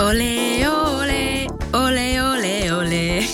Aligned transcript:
Ole, 0.00 0.68
ole, 0.68 1.46
ole, 1.72 2.22
ole, 2.22 2.72
ole. 2.72 3.24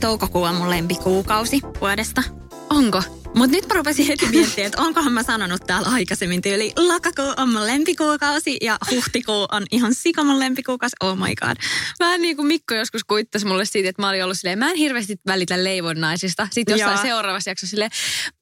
Toukokuu 0.00 0.42
on 0.42 0.54
mun 0.54 0.70
lempikuukausi 0.70 1.60
vuodesta. 1.80 2.22
Onko? 2.70 3.02
Mutta 3.38 3.56
nyt 3.56 3.66
mä 3.68 3.74
rupesin 3.74 4.06
heti 4.06 4.26
miettimään, 4.26 4.66
että 4.66 4.82
onkohan 4.82 5.12
mä 5.12 5.22
sanonut 5.22 5.66
täällä 5.66 5.88
aikaisemmin 5.88 6.42
tyyli 6.42 6.72
lokakuu 6.76 7.34
on 7.36 7.52
mun 7.52 7.66
lempikuukausi 7.66 8.56
ja 8.60 8.78
huhtikuu 8.90 9.46
on 9.52 9.66
ihan 9.72 9.94
sika 9.94 10.24
mun 10.24 10.38
lempikuukausi. 10.40 10.96
Oh 11.02 11.18
my 11.18 11.34
god. 11.34 11.56
Vähän 12.00 12.22
niin 12.22 12.36
kuin 12.36 12.46
Mikko 12.46 12.74
joskus 12.74 13.04
kuittasi 13.04 13.46
mulle 13.46 13.64
siitä, 13.64 13.88
että 13.88 14.02
mä 14.02 14.08
olin 14.08 14.24
ollut 14.24 14.38
silleen, 14.38 14.58
mä 14.58 14.70
en 14.70 14.76
hirveästi 14.76 15.16
välitä 15.26 15.64
leivonnaisista. 15.64 16.48
Sitten 16.52 16.72
jossain 16.72 16.92
Joo. 16.92 17.02
seuraavassa 17.02 17.50
jaksossa 17.50 17.70
silleen, 17.70 17.90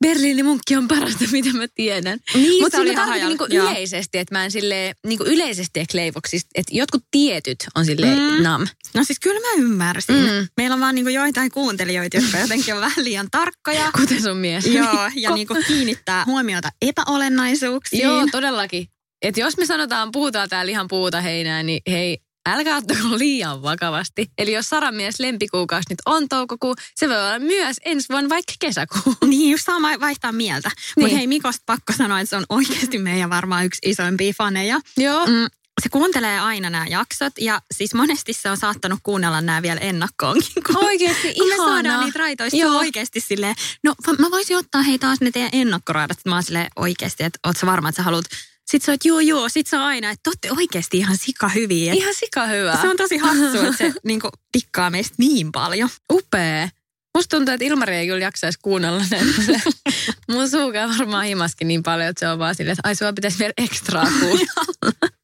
Berliini 0.06 0.42
munkki 0.42 0.76
on 0.76 0.88
parasta, 0.88 1.24
mitä 1.32 1.52
mä 1.52 1.66
tiedän. 1.74 2.18
Niin, 2.34 2.62
Mutta 2.62 2.78
oli 2.78 2.88
mä 2.88 2.94
tarkoitan 2.94 3.08
hajalla. 3.08 3.28
niinku 3.28 3.46
Joo. 3.50 3.70
yleisesti, 3.70 4.18
että 4.18 4.34
mä 4.34 4.44
en 4.44 4.50
silleen, 4.50 4.96
niinku 5.06 5.24
yleisesti 5.24 5.80
ehkä 5.80 5.98
leivoksista, 5.98 6.50
että 6.54 6.74
jotkut 6.76 7.04
tietyt 7.10 7.58
on 7.74 7.84
silleen 7.84 8.18
mm. 8.18 8.42
nam. 8.42 8.66
No 8.94 9.04
siis 9.04 9.20
kyllä 9.20 9.40
mä 9.40 9.62
ymmärsin. 9.62 10.16
Mm. 10.16 10.22
Mm. 10.22 10.48
Meillä 10.56 10.74
on 10.74 10.80
vaan 10.80 10.94
niinku 10.94 11.10
joitain 11.10 11.50
kuuntelijoita, 11.50 12.16
jotka 12.16 12.38
jotenkin 12.38 12.74
on 12.74 12.80
vähän 12.80 13.04
liian 13.04 13.28
tarkkoja. 13.30 13.90
Kuten 14.00 14.22
sun 14.22 14.36
mies. 14.36 14.66
Joo, 14.66 14.85
ja 15.16 15.30
niinku 15.30 15.56
kiinnittää 15.66 16.24
huomiota 16.24 16.68
epäolennaisuuksiin. 16.82 18.02
Joo, 18.02 18.26
todellakin. 18.32 18.86
Että 19.22 19.40
jos 19.40 19.56
me 19.56 19.66
sanotaan, 19.66 20.12
puhutaan 20.12 20.48
täällä 20.48 20.70
ihan 20.70 20.88
puuta 20.88 21.20
heinää, 21.20 21.62
niin 21.62 21.80
hei, 21.90 22.18
älkää 22.46 22.76
ottako 22.76 23.18
liian 23.18 23.62
vakavasti. 23.62 24.26
Eli 24.38 24.52
jos 24.52 24.68
Saran 24.68 24.94
mies 24.94 25.20
lempikuukausi 25.20 25.86
nyt 25.90 25.98
on 26.06 26.28
toukokuu, 26.28 26.74
se 26.94 27.08
voi 27.08 27.16
olla 27.16 27.38
myös 27.38 27.76
ensi 27.84 28.08
vuonna 28.08 28.28
vaikka 28.28 28.52
kesäkuu. 28.60 29.14
Niin, 29.26 29.50
just 29.50 29.64
saa 29.64 30.00
vaihtaa 30.00 30.32
mieltä. 30.32 30.68
Niin. 30.68 30.76
Niin. 30.96 31.04
Mutta 31.04 31.16
hei, 31.16 31.26
Mikosta 31.26 31.62
pakko 31.66 31.92
sanoa, 31.92 32.20
että 32.20 32.30
se 32.30 32.36
on 32.36 32.46
oikeasti 32.48 32.98
meidän 32.98 33.30
varmaan 33.30 33.64
yksi 33.64 33.78
isoimpia 33.84 34.32
faneja. 34.38 34.80
Joo. 34.96 35.26
Mm, 35.26 35.46
se 35.82 35.88
kuuntelee 35.88 36.40
aina 36.40 36.70
nämä 36.70 36.86
jaksot 36.86 37.32
ja 37.40 37.60
siis 37.74 37.94
monesti 37.94 38.32
se 38.32 38.50
on 38.50 38.56
saattanut 38.56 38.98
kuunnella 39.02 39.40
nämä 39.40 39.62
vielä 39.62 39.80
ennakkoonkin. 39.80 40.62
Kun, 40.66 40.84
Oikeesti 40.84 41.34
kun 41.34 41.48
me 41.48 41.54
ihanaa. 41.54 41.74
saadaan 41.74 42.04
niitä 42.04 42.18
raitoista, 42.18 42.56
Joo. 42.56 42.76
oikeasti 42.78 43.20
silleen, 43.20 43.54
no 43.82 43.94
mä 44.18 44.30
voisin 44.30 44.56
ottaa 44.56 44.82
hei 44.82 44.98
taas 44.98 45.20
ne 45.20 45.30
teidän 45.30 45.50
ennakkoraidat. 45.52 46.18
Mä 46.26 46.34
oon 46.34 46.42
silleen 46.42 46.70
oikeasti, 46.76 47.24
että 47.24 47.38
oot 47.46 47.56
sä 47.56 47.66
varma, 47.66 47.88
että 47.88 47.96
sä 47.96 48.02
haluat. 48.02 48.24
Sitten 48.66 48.86
sä 48.86 48.92
oot, 48.92 49.04
joo 49.04 49.20
joo, 49.20 49.48
sit 49.48 49.72
on 49.72 49.80
aina, 49.80 50.10
että 50.10 50.30
te 50.40 50.52
oikeasti 50.52 50.98
ihan 50.98 51.16
sika 51.16 51.48
hyviä. 51.48 51.92
Ihan 51.92 52.14
sika 52.14 52.46
hyvä. 52.46 52.78
se 52.80 52.88
on 52.88 52.96
tosi 52.96 53.16
hassu, 53.18 53.58
että 53.58 53.76
se 53.78 53.92
niinku, 54.04 54.28
tikkaa 54.52 54.90
meistä 54.90 55.14
niin 55.18 55.52
paljon. 55.52 55.88
upea. 56.12 56.68
Musta 57.16 57.36
tuntuu, 57.36 57.54
että 57.54 57.64
Ilmari 57.64 57.96
ei 57.96 58.06
kyllä 58.06 58.24
jaksaisi 58.24 58.58
kuunnella 58.62 59.02
näitä. 59.10 59.60
Mun 60.32 60.50
suu 60.50 60.72
käy 60.72 60.88
varmaan 60.98 61.24
himaskin 61.24 61.68
niin 61.68 61.82
paljon, 61.82 62.08
että 62.08 62.20
se 62.20 62.28
on 62.28 62.38
vaan 62.38 62.54
silleen, 62.54 62.72
että 62.72 62.88
ai 62.88 62.94
sua 62.96 63.12
pitäisi 63.12 63.38
vielä 63.38 63.52
ekstraa 63.58 64.06
kuulla. 64.20 65.08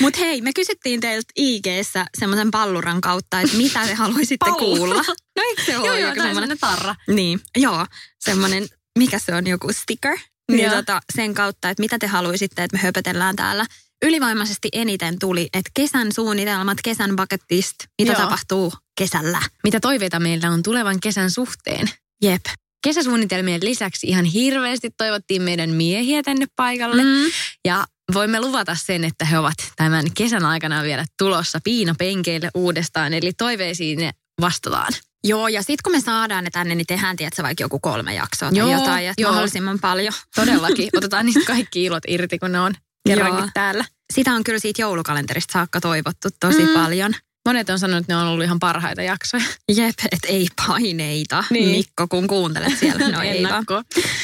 Mutta 0.00 0.20
hei, 0.20 0.40
me 0.40 0.52
kysyttiin 0.52 1.00
teiltä 1.00 1.32
IG-ssä 1.36 2.06
semmoisen 2.18 2.50
palluran 2.50 3.00
kautta, 3.00 3.40
että 3.40 3.56
mitä 3.56 3.86
te 3.86 3.94
haluaisitte 3.94 4.50
kuulla. 4.58 5.04
No 5.36 5.42
eikö 5.48 5.62
se 5.64 5.78
ole 5.78 5.86
joo, 5.86 6.08
joku 6.08 6.22
semmoinen? 6.22 6.58
tarra. 6.58 6.94
Niin, 7.08 7.40
joo, 7.56 7.86
semmoinen, 8.20 8.66
mikä 8.98 9.18
se 9.18 9.34
on, 9.34 9.46
joku 9.46 9.72
sticker. 9.72 10.18
Niin 10.52 10.64
Joo. 10.64 10.74
tota, 10.74 11.00
sen 11.14 11.34
kautta, 11.34 11.70
että 11.70 11.80
mitä 11.80 11.98
te 11.98 12.06
haluaisitte, 12.06 12.64
että 12.64 12.76
me 12.76 12.82
höpötellään 12.82 13.36
täällä. 13.36 13.66
Ylivoimaisesti 14.02 14.68
eniten 14.72 15.18
tuli, 15.18 15.48
että 15.52 15.70
kesän 15.74 16.12
suunnitelmat, 16.12 16.78
kesän 16.84 17.16
bucket 17.16 17.40
list, 17.50 17.74
mitä 18.02 18.12
Joo. 18.12 18.20
tapahtuu 18.20 18.72
kesällä. 18.98 19.42
Mitä 19.64 19.80
toiveita 19.80 20.20
meillä 20.20 20.50
on 20.50 20.62
tulevan 20.62 21.00
kesän 21.00 21.30
suhteen? 21.30 21.90
Jep. 22.22 22.44
Kesäsuunnitelmien 22.84 23.60
lisäksi 23.64 24.06
ihan 24.06 24.24
hirveästi 24.24 24.90
toivottiin 24.96 25.42
meidän 25.42 25.70
miehiä 25.70 26.22
tänne 26.22 26.46
paikalle. 26.56 27.02
Mm. 27.02 27.30
Ja 27.64 27.86
voimme 28.14 28.40
luvata 28.40 28.74
sen, 28.74 29.04
että 29.04 29.24
he 29.24 29.38
ovat 29.38 29.54
tämän 29.76 30.04
kesän 30.14 30.44
aikana 30.44 30.82
vielä 30.82 31.04
tulossa 31.18 31.58
piinapenkeille 31.64 32.50
uudestaan. 32.54 33.14
Eli 33.14 33.32
toiveisiin 33.32 33.98
ne 33.98 34.10
vastataan. 34.40 34.92
Joo, 35.24 35.48
ja 35.48 35.60
sitten 35.60 35.78
kun 35.84 35.92
me 35.92 36.00
saadaan 36.00 36.44
ne 36.44 36.50
tänne, 36.50 36.74
niin 36.74 36.86
tehdään, 36.86 37.16
tiedätkö, 37.16 37.42
vaikka 37.42 37.64
joku 37.64 37.78
kolme 37.78 38.14
jaksoa 38.14 38.48
tai 38.50 38.58
Joo, 38.58 38.70
jotain, 38.70 39.06
että 39.08 39.22
joo. 39.22 39.30
mahdollisimman 39.30 39.78
paljon. 39.80 40.12
Todellakin. 40.34 40.88
Otetaan 40.96 41.26
niistä 41.26 41.44
kaikki 41.46 41.84
ilot 41.84 42.02
irti, 42.08 42.38
kun 42.38 42.52
ne 42.52 42.60
on 42.60 42.74
kerrankin 43.08 43.38
Joo. 43.38 43.50
täällä. 43.54 43.84
Sitä 44.14 44.32
on 44.34 44.44
kyllä 44.44 44.58
siitä 44.58 44.82
joulukalenterista 44.82 45.52
saakka 45.52 45.80
toivottu 45.80 46.28
tosi 46.40 46.62
Mm. 46.66 46.72
paljon. 46.74 47.14
Monet 47.48 47.70
on 47.70 47.78
sanonut, 47.78 48.00
että 48.00 48.12
ne 48.12 48.16
on 48.16 48.28
ollut 48.28 48.44
ihan 48.44 48.58
parhaita 48.58 49.02
jaksoja. 49.02 49.44
Jep, 49.76 49.94
että 50.12 50.28
ei 50.28 50.46
paineita, 50.66 51.44
Niin. 51.50 51.68
Mikko, 51.76 52.08
kun 52.08 52.26
kuuntelet 52.26 52.78
siellä. 52.78 53.08
No 53.08 53.22
ei. 53.22 53.44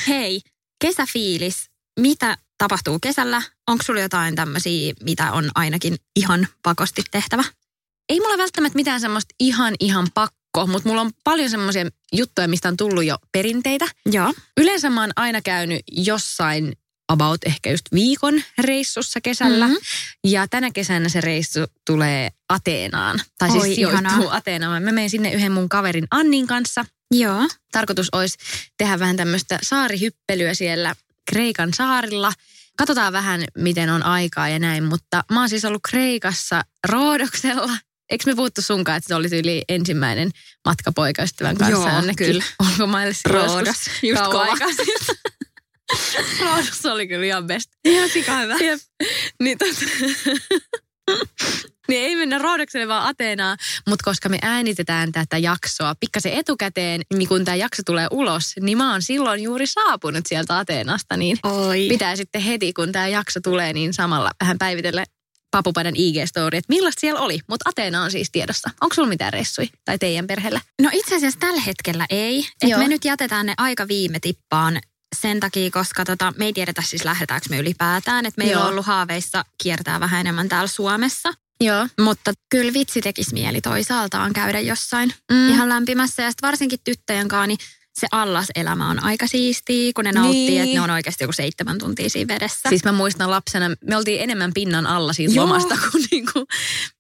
Hei, 0.09 0.41
kesäfiilis. 0.85 1.65
Mitä 2.01 2.37
tapahtuu 2.59 2.99
kesällä? 2.99 3.43
Onko 3.67 3.85
sulla 3.85 4.01
jotain 4.01 4.35
tämmöisiä, 4.35 4.95
mitä 5.03 5.33
on 5.33 5.51
ainakin 5.55 5.97
ihan 6.17 6.49
pakosti 6.63 7.03
tehtävä? 7.11 7.45
Ei 8.09 8.21
mulla 8.21 8.39
välttämättä 8.39 8.77
mitään 8.77 9.01
semmoista 9.01 9.35
ihan 9.41 9.75
ihan 9.81 10.07
pakko, 10.15 10.67
mutta 10.67 10.89
mulla 10.89 11.01
on 11.01 11.11
paljon 11.25 11.51
semmoisia 11.51 11.85
juttuja, 12.13 12.49
mistä 12.49 12.69
on 12.69 12.77
tullut 12.77 13.05
jo 13.05 13.17
perinteitä. 13.33 13.87
Joo. 14.07 14.35
Yleensä 14.57 14.91
mä 14.91 15.01
oon 15.01 15.13
aina 15.17 15.43
käynyt 15.43 15.81
jossain 15.93 16.73
about 17.09 17.41
ehkä 17.47 17.71
just 17.71 17.87
viikon 17.95 18.43
reissussa 18.59 19.21
kesällä. 19.21 19.69
Mhm. 19.69 19.77
Ja 20.25 20.49
tänä 20.49 20.71
kesänä 20.71 21.09
se 21.09 21.21
reissu 21.21 21.61
tulee 21.87 22.31
Ateenaan. 22.49 23.21
Tai 23.39 23.51
siis 23.51 23.63
Oi, 23.63 23.75
sijoittuu 23.75 24.11
ihanaa. 24.11 24.37
Ateenaan. 24.37 24.83
Mä 24.83 24.93
menen 24.93 25.11
sinne 25.11 25.33
yhden 25.33 25.53
mun 25.53 25.69
kaverin 25.69 26.07
Annin 26.11 26.47
kanssa. 26.47 26.85
Joo. 27.11 27.49
Tarkoitus 27.73 28.09
olisi 28.13 28.39
tehdä 28.77 28.99
vähän 28.99 29.17
tämmöistä 29.17 29.59
saarihyppelyä 29.63 30.55
siellä 30.55 30.95
Kreikan 31.31 31.75
saarilla. 31.75 32.33
Katsotaan 32.77 33.13
vähän, 33.13 33.45
miten 33.59 33.91
on 33.91 34.03
aikaa 34.03 34.49
ja 34.49 34.59
näin, 34.59 34.85
mutta 34.85 35.25
mä 35.33 35.41
oon 35.41 35.49
siis 35.49 35.65
ollut 35.65 35.83
Kreikassa 35.91 36.65
Roodoksella. 36.89 37.79
Eikö 38.11 38.25
me 38.27 38.37
puhuttu 38.37 38.63
sunkaan, 38.63 38.97
että 38.97 39.09
se 39.09 39.15
oli 39.15 39.39
yli 39.39 39.65
ensimmäinen 39.69 40.31
matka 40.65 40.93
poikaystävän 40.93 41.57
kanssa 41.57 41.89
Joo, 41.89 41.97
jonnekin 41.97 42.27
kyllä. 42.27 42.45
ulkomaille 42.71 43.15
Roodos, 43.25 43.91
just 44.03 44.23
kova. 44.25 44.59
Roodos 46.41 46.87
oli 46.87 47.09
kyllä 47.09 47.27
ihan 47.27 47.47
best. 47.47 47.71
Ihan 47.85 48.09
sika 48.09 48.39
hyvä. 48.39 48.57
Jep. 48.57 48.81
Niin, 49.43 49.59
tot... 49.59 49.77
niin 51.89 52.03
ei 52.05 52.17
mennä 52.17 52.39
Roodokselle 52.39 52.89
vaan 52.89 53.09
Ateenaan, 53.09 53.59
mutta 53.89 54.05
koska 54.05 54.29
me 54.29 54.39
äänitetään 54.43 55.13
tätä 55.13 55.39
jaksoa 55.39 55.95
pikkasen 56.01 56.33
etukäteen, 56.33 57.01
niin 57.15 57.29
kun 57.29 57.45
tämä 57.45 57.57
jakso 57.57 57.83
tulee 57.87 58.07
ulos, 58.11 58.53
niin 58.61 58.79
mä 58.79 58.93
oon 58.93 59.03
silloin 59.03 59.43
juuri 59.43 59.67
saapunut 59.67 60.27
sieltä 60.27 60.59
Ateenasta, 60.59 61.17
niin 61.17 61.39
Oi. 61.43 61.87
pitää 61.89 62.17
sitten 62.17 62.43
heti, 62.43 62.73
kun 62.73 62.93
tämä 62.93 63.09
jakso 63.09 63.41
tulee, 63.41 63.73
niin 63.73 63.95
samalla 63.95 64.31
vähän 64.41 64.59
päivitellä 64.59 65.05
Papupadan 65.51 65.95
IG-story, 65.97 66.57
että 66.57 66.69
millaista 66.69 67.01
siellä 67.01 67.21
oli. 67.21 67.39
Mutta 67.49 67.71
Ateena 67.71 68.03
on 68.03 68.11
siis 68.11 68.31
tiedossa. 68.31 68.71
Onko 68.81 68.95
sulla 68.95 69.09
mitään 69.09 69.33
reissui 69.33 69.69
tai 69.85 69.99
teidän 69.99 70.27
perheellä? 70.27 70.61
No 70.83 70.91
itse 70.93 71.17
asiassa 71.17 71.41
tällä 71.41 71.61
hetkellä 71.61 72.07
ei. 72.11 72.49
Et 72.63 72.79
me 72.79 72.89
nyt 72.89 73.05
jätetään 73.05 73.47
ne 73.47 73.55
aika 73.59 73.89
viime 73.89 74.21
tippaan 74.21 74.81
sen 75.21 75.41
takia, 75.41 75.71
koska 75.71 76.05
tota, 76.05 76.33
me 76.37 76.45
ei 76.45 76.53
tiedetä 76.53 76.83
siis 76.83 77.05
lähdetäänkö 77.05 77.47
me 77.51 77.59
ylipäätään. 77.59 78.27
Että 78.27 78.39
meillä 78.39 78.53
Joo. 78.53 78.63
on 78.63 78.71
ollut 78.71 78.87
haaveissa 78.87 79.45
kiertää 79.63 80.01
vähän 80.01 80.21
enemmän 80.21 80.49
täällä 80.49 80.69
Suomessa. 80.69 81.33
Joo. 81.61 81.89
Mutta 82.01 82.33
kyllä 82.51 82.73
vitsi 82.73 83.01
tekisi 83.01 83.35
mieli 83.35 83.61
toisaaltaan 83.61 84.33
käydä 84.33 84.61
jossain 84.61 85.15
Mm. 85.33 85.49
ihan 85.51 85.69
lämpimässä. 85.69 86.23
Ja 86.23 86.31
sitten 86.31 86.47
varsinkin 86.47 86.79
tyttöjen 86.85 87.29
kanssa, 87.29 87.47
niin 87.47 87.59
se 88.01 88.07
allaselämä 88.13 88.89
on 88.91 89.05
aika 89.05 89.27
siistiä, 89.27 89.93
kun 89.95 90.05
ne 90.05 90.13
nauttii, 90.13 90.47
Niin. 90.51 90.63
että 90.63 90.75
ne 90.75 90.81
on 90.81 90.91
oikeasti 90.91 91.25
joku 91.25 91.33
seitsemän 91.33 91.79
tuntia 91.79 92.11
siinä 92.11 92.35
vedessä. 92.35 92.69
Siis 92.69 92.85
mä 92.85 92.93
muistan 92.93 93.31
lapsena, 93.31 93.67
me 93.89 93.97
oltiin 93.97 94.21
enemmän 94.21 94.53
pinnan 94.55 94.87
alla 94.87 95.13
siitä 95.13 95.35
Joo. 95.35 95.45
lomasta 95.45 95.79
kuin 95.91 96.05
niinku 96.11 96.45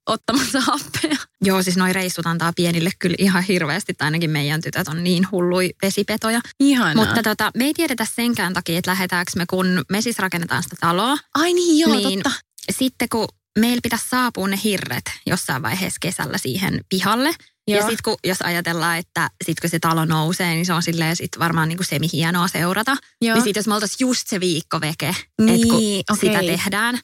ottamassa 0.06 0.60
happea. 0.60 1.16
Joo, 1.42 1.62
siis 1.62 1.76
noi 1.76 1.92
reissut 1.92 2.26
antaa 2.26 2.52
pienille 2.56 2.90
kyllä 2.98 3.16
ihan 3.18 3.42
hirveästi, 3.42 3.94
tai 3.94 4.06
ainakin 4.06 4.30
meidän 4.30 4.60
tytöt 4.60 4.88
on 4.88 5.04
niin 5.04 5.26
hullui 5.30 5.70
vesipetoja. 5.82 6.40
Ihanaa. 6.60 7.06
Mutta 7.06 7.22
tota, 7.22 7.50
me 7.56 7.64
ei 7.64 7.74
tiedetä 7.74 8.06
senkään 8.14 8.52
takia, 8.54 8.78
että 8.78 8.90
lähdetäänkö 8.90 9.32
me, 9.36 9.44
kun 9.50 9.84
me 9.90 10.00
siis 10.00 10.18
rakennetaan 10.18 10.62
sitä 10.62 10.76
taloa. 10.80 11.16
Ai 11.34 11.52
niin 11.52 11.78
joo, 11.78 11.94
niin 11.94 12.22
totta. 12.22 12.40
Sitten 12.78 13.08
kun 13.08 13.28
meillä 13.58 13.80
pitäisi 13.82 14.08
saapua 14.08 14.48
ne 14.48 14.58
hirret 14.64 15.04
jossain 15.26 15.62
vaiheessa 15.62 15.98
kesällä 16.00 16.38
siihen 16.38 16.80
pihalle, 16.88 17.34
Ja 17.68 17.76
sitten 17.80 17.98
kun, 18.04 18.16
jos 18.24 18.42
ajatellaan, 18.42 18.98
että 18.98 19.30
sit 19.44 19.60
kun 19.60 19.70
se 19.70 19.78
talo 19.78 20.04
nousee, 20.04 20.54
niin 20.54 20.66
se 20.66 20.72
on 20.72 20.82
silleen 20.82 21.16
sit 21.16 21.38
varmaan 21.38 21.68
niinku 21.68 21.84
semi-hienoa 21.84 22.48
seurata. 22.48 22.96
Joo. 23.20 23.34
Niin 23.34 23.44
sit 23.44 23.56
jos 23.56 23.66
me 23.66 23.74
oltaisiin 23.74 23.96
just 24.00 24.28
se 24.28 24.40
viikko 24.40 24.80
veke, 24.80 25.14
Niin, 25.40 25.54
että 25.54 25.66
kun 25.68 26.16
okei. 26.16 26.20
sitä 26.20 26.40
tehdään, 26.40 26.98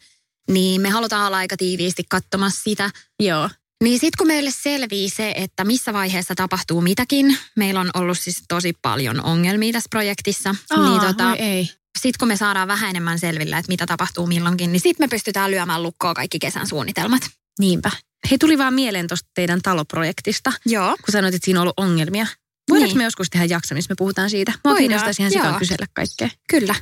niin 0.50 0.81
me 0.81 0.91
halutaan 0.91 1.26
olla 1.26 1.37
aika 1.37 1.56
tiiviisti 1.56 2.02
katsomassa 2.08 2.62
sitä. 2.62 2.91
Joo. 3.23 3.50
Niin 3.85 3.94
sitten 4.00 4.19
kun 4.19 4.26
meille 4.26 4.50
selvii 4.50 5.11
se, 5.11 5.32
että 5.37 5.64
missä 5.64 5.93
vaiheessa 5.93 6.35
tapahtuu 6.35 6.81
mitäkin, 6.81 7.38
meillä 7.56 7.81
on 7.81 7.91
ollut 7.94 8.19
siis 8.19 8.43
tosi 8.49 8.73
paljon 8.82 9.25
ongelmia 9.25 9.73
tässä 9.73 9.88
projektissa, 9.91 10.55
niin 10.76 11.00
tota, 11.00 11.25
voi 11.29 11.38
ei. 11.38 11.70
Sitten 11.98 12.19
kun 12.19 12.28
me 12.28 12.37
saadaan 12.37 12.69
vähän 12.69 12.90
enemmän 12.90 13.19
selvillä, 13.19 13.58
että 13.58 13.72
mitä 13.72 13.87
tapahtuu 13.87 14.26
milloinkin, 14.26 14.72
niin 14.72 14.81
sitten 14.81 15.04
me 15.04 15.08
pystytään 15.08 15.50
lyömään 15.50 15.82
lukkoon 15.82 16.14
kaikki 16.14 16.38
kesän 16.38 16.66
suunnitelmat. 16.66 17.22
Niinpä. 17.58 17.90
Hei, 18.31 18.38
tuli 18.38 18.58
vaan 18.58 18.75
mieleen 18.75 19.06
tuosta 19.08 19.28
teidän 19.34 19.62
taloprojektista, 19.62 20.52
Joo. 20.66 20.88
kun 21.04 21.12
sanoit, 21.12 21.34
että 21.34 21.44
siinä 21.44 21.60
on 21.60 21.62
ollut 21.62 21.78
ongelmia. 21.81 22.26
Voidaanko 22.70 22.88
Niin. 22.94 22.98
me 22.98 23.04
joskus 23.04 23.31
tehdä 23.31 23.44
jakso, 23.46 23.75
missä 23.75 23.90
me 23.92 23.94
puhutaan 23.98 24.31
siitä? 24.31 24.50
Mua 24.52 24.58
Voidaan, 24.64 24.78
kiinnostaisi 24.78 25.22
ihan 25.22 25.32
sikan 25.32 25.48
joo. 25.50 25.58
kysellä 25.58 25.87
kaikkea. 25.94 26.28
Kyllä. 26.50 26.75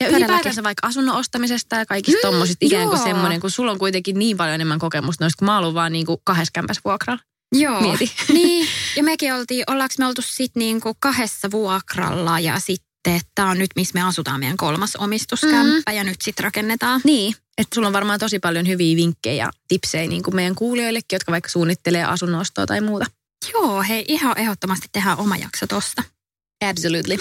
Ja 0.00 0.08
ylipäätänsä 0.08 0.62
vaikka 0.62 0.86
asunnon 0.86 1.16
ostamisesta 1.16 1.76
ja 1.76 1.86
kaikista 1.86 2.18
Mm, 2.18 2.28
mm, 2.28 2.32
tommosista 2.32 2.66
ikään 2.66 2.88
kuin 2.88 3.02
semmoinen, 3.02 3.40
kun 3.40 3.50
sulla 3.50 3.72
on 3.72 3.78
kuitenkin 3.78 4.18
niin 4.18 4.36
paljon 4.36 4.54
enemmän 4.54 4.78
kokemusta 4.78 5.24
noista, 5.24 5.38
kun 5.38 5.46
mä 5.46 5.58
oon 5.58 5.74
vaan 5.74 5.92
niin 5.92 6.06
kuin 6.06 6.18
kahdessa 6.24 6.50
kämpässä 6.52 6.80
vuokralla. 6.84 7.20
Joo. 7.54 7.80
Mieti. 7.80 8.12
niin, 8.32 8.68
ja 8.96 9.02
mekin 9.02 9.34
oltiin, 9.34 9.64
ollaanko 9.66 9.94
me 9.98 10.06
oltu 10.06 10.22
sitten 10.22 10.60
niinku 10.60 10.96
kahdessa 11.00 11.50
vuokralla 11.50 12.40
ja 12.40 12.58
sitten 12.58 12.91
tämä 13.34 13.50
on 13.50 13.58
nyt, 13.58 13.70
missä 13.76 13.94
me 13.94 14.02
asutaan 14.02 14.40
meidän 14.40 14.56
kolmas 14.56 14.96
omistuskämppä 14.96 15.90
mm. 15.92 15.96
ja 15.96 16.04
nyt 16.04 16.22
sitten 16.22 16.44
rakennetaan. 16.44 17.00
Niin, 17.04 17.34
että 17.58 17.74
sulla 17.74 17.86
on 17.86 17.92
varmaan 17.92 18.18
tosi 18.20 18.38
paljon 18.38 18.68
hyviä 18.68 18.96
vinkkejä 18.96 19.44
ja 19.44 19.50
tipsejä 19.68 20.08
niin 20.08 20.22
kuin 20.22 20.34
meidän 20.36 20.54
kuulijoillekin, 20.54 21.14
jotka 21.16 21.32
vaikka 21.32 21.50
suunnittelee 21.50 22.04
asunnostoa 22.04 22.66
tai 22.66 22.80
muuta. 22.80 23.06
Joo, 23.52 23.82
hei, 23.82 24.04
ihan 24.08 24.38
ehdottomasti 24.38 24.88
tehdään 24.92 25.18
oma 25.18 25.36
jakso 25.36 25.66
tosta. 25.66 26.02
Absolutely. 26.64 27.16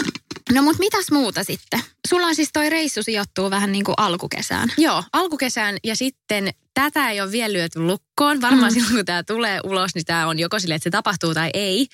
No 0.52 0.62
mut 0.62 0.80
mitäs 0.80 1.12
muuta 1.12 1.44
sitten? 1.44 1.80
Sulla 2.08 2.28
on 2.28 2.36
siis 2.36 2.50
toi 2.54 2.70
reissu 2.70 3.04
sijoittuu 3.04 3.50
vähän 3.50 3.72
niin 3.72 3.86
kuin 3.86 3.96
alkukesään. 3.98 4.70
Joo, 4.78 5.04
alkukesään 5.14 5.78
ja 5.84 5.96
sitten 5.96 6.50
tätä 6.74 7.10
ei 7.10 7.22
ole 7.22 7.32
vielä 7.32 7.54
lyöty 7.54 7.80
lukkoon. 7.80 8.42
Varmaan 8.42 8.72
Mm. 8.72 8.74
silloin, 8.74 8.96
kun 8.96 9.06
tämä 9.06 9.24
tulee 9.24 9.60
ulos, 9.64 9.92
niin 9.96 10.06
tämä 10.06 10.28
on 10.28 10.40
joko 10.40 10.60
silleen, 10.60 10.76
että 10.76 10.84
se 10.84 10.90
tapahtuu 10.90 11.34
tai 11.34 11.50
ei. 11.54 11.88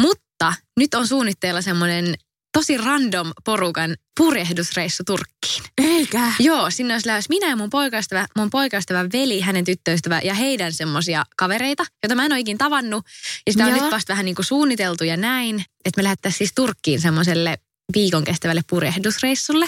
Mutta 0.00 0.54
nyt 0.76 0.94
on 0.94 1.08
suunnitteilla 1.08 1.62
semmoinen 1.62 2.14
tosi 2.54 2.76
random 2.78 3.32
porukan 3.44 3.96
purjehdusreissu 4.18 5.02
Turkkiin. 5.06 5.62
Eikä. 5.78 6.32
Joo, 6.38 6.70
sinne 6.70 6.94
olisi 6.94 7.08
lähes 7.08 7.28
minä 7.28 7.48
ja 7.48 7.56
mun 7.56 7.70
poikaystävä, 7.70 8.26
mun 8.36 8.50
poikaystävä 8.50 9.04
veli, 9.12 9.40
hänen 9.40 9.64
tyttöystävä 9.64 10.20
ja 10.24 10.34
heidän 10.34 10.72
semmoisia 10.72 11.24
kavereita, 11.36 11.84
joita 12.02 12.14
mä 12.14 12.24
en 12.24 12.32
ole 12.32 12.40
ikin 12.40 12.58
tavannut. 12.58 13.04
Ja 13.46 13.52
sitä 13.52 13.64
on 13.64 13.70
Joo. 13.70 13.82
nyt 13.82 13.92
vasta 13.92 14.12
vähän 14.12 14.24
niin 14.24 14.34
kuin 14.34 14.46
suunniteltu 14.46 15.04
ja 15.04 15.16
näin, 15.16 15.64
että 15.84 15.98
me 15.98 16.02
lähdettäisiin 16.04 16.38
siis 16.38 16.52
Turkkiin 16.54 17.00
semmoiselle 17.00 17.58
viikon 17.94 18.24
kestävälle 18.24 18.62
purjehdusreissulle, 18.70 19.66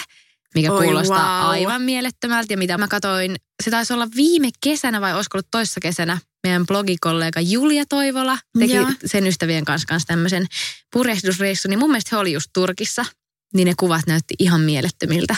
mikä 0.55 0.71
Oi, 0.71 0.83
kuulostaa 0.83 1.41
wow. 1.41 1.51
aivan 1.51 1.81
mielettömältä. 1.81 2.53
Ja 2.53 2.57
mitä 2.57 2.77
mä 2.77 2.87
katsoin, 2.87 3.35
se 3.63 3.71
taisi 3.71 3.93
olla 3.93 4.07
viime 4.15 4.49
kesänä 4.63 5.01
vai 5.01 5.15
olisiko 5.15 5.37
ollut 5.37 5.47
toissa 5.51 5.79
kesänä, 5.79 6.17
meidän 6.43 6.65
blogikollega 6.65 7.41
Julia 7.41 7.85
Toivola 7.89 8.37
teki 8.59 8.73
Joo. 8.73 8.91
sen 9.05 9.27
ystävien 9.27 9.65
kanssa, 9.65 9.87
kanssa 9.87 10.07
tämmöisen 10.07 10.45
purjehdusreissun. 10.93 11.69
Niin 11.69 11.79
mun 11.79 11.89
mielestä 11.89 12.09
he 12.15 12.19
oli 12.19 12.33
just 12.33 12.49
Turkissa, 12.53 13.05
niin 13.53 13.65
ne 13.65 13.73
kuvat 13.79 14.07
näytti 14.07 14.33
ihan 14.39 14.61
mielettömiltä. 14.61 15.35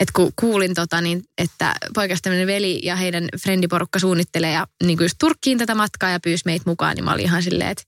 Et 0.00 0.10
kun 0.10 0.32
kuulin, 0.40 0.74
tota, 0.74 1.00
niin, 1.00 1.22
että 1.38 1.74
poikastaminen 1.94 2.46
veli 2.46 2.80
ja 2.82 2.96
heidän 2.96 3.28
frendiporukka 3.42 3.98
suunnittelee 3.98 4.52
ja 4.52 4.66
niin 4.84 4.98
just 5.00 5.14
Turkkiin 5.18 5.58
tätä 5.58 5.74
matkaa 5.74 6.10
ja 6.10 6.20
pyysi 6.20 6.42
meitä 6.44 6.70
mukaan, 6.70 6.96
niin 6.96 7.04
mä 7.04 7.12
olin 7.12 7.24
ihan 7.24 7.42
silleen, 7.42 7.70
että 7.70 7.84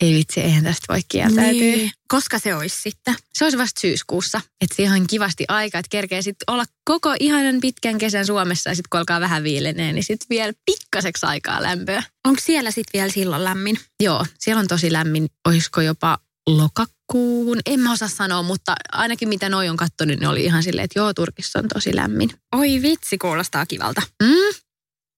ei 0.00 0.14
vitsi, 0.14 0.40
eihän 0.40 0.64
tästä 0.64 0.84
voi 0.88 1.00
kieltäytyä. 1.08 1.52
Niin. 1.52 1.90
Koska 2.08 2.38
se 2.38 2.54
olisi 2.54 2.82
sitten? 2.82 3.14
Se 3.32 3.44
olisi 3.44 3.58
vasta 3.58 3.80
syyskuussa, 3.80 4.40
että 4.60 4.76
siihen 4.76 5.00
on 5.00 5.06
kivasti 5.06 5.44
aika, 5.48 5.78
että 5.78 5.88
kerkee 5.90 6.22
sitten 6.22 6.54
olla 6.54 6.64
koko 6.84 7.14
ihanan 7.20 7.60
pitkän 7.60 7.98
kesän 7.98 8.26
Suomessa 8.26 8.70
ja 8.70 8.74
sitten 8.74 8.88
kun 8.90 8.98
alkaa 9.00 9.20
vähän 9.20 9.42
viilenee, 9.42 9.92
niin 9.92 10.04
sitten 10.04 10.26
vielä 10.30 10.52
pikkaseksi 10.66 11.26
aikaa 11.26 11.62
lämpöä. 11.62 12.02
Onko 12.26 12.40
siellä 12.44 12.70
sitten 12.70 12.98
vielä 12.98 13.12
silloin 13.12 13.44
lämmin? 13.44 13.78
Joo, 14.02 14.26
siellä 14.38 14.60
on 14.60 14.68
tosi 14.68 14.92
lämmin, 14.92 15.26
olisiko 15.48 15.80
jopa 15.80 16.18
lokakuun, 16.46 17.60
en 17.66 17.80
mä 17.80 17.92
osaa 17.92 18.08
sanoa, 18.08 18.42
mutta 18.42 18.74
ainakin 18.92 19.28
mitä 19.28 19.48
noi 19.48 19.68
on 19.68 19.76
kattonut, 19.76 20.18
niin 20.18 20.28
oli 20.28 20.44
ihan 20.44 20.62
silleen, 20.62 20.84
että 20.84 20.98
joo, 20.98 21.14
Turkissa 21.14 21.58
on 21.58 21.68
tosi 21.74 21.96
lämmin. 21.96 22.30
Oi 22.56 22.82
vitsi, 22.82 23.18
kuulostaa 23.18 23.66
kivalta. 23.66 24.02
Mm. 24.22 24.60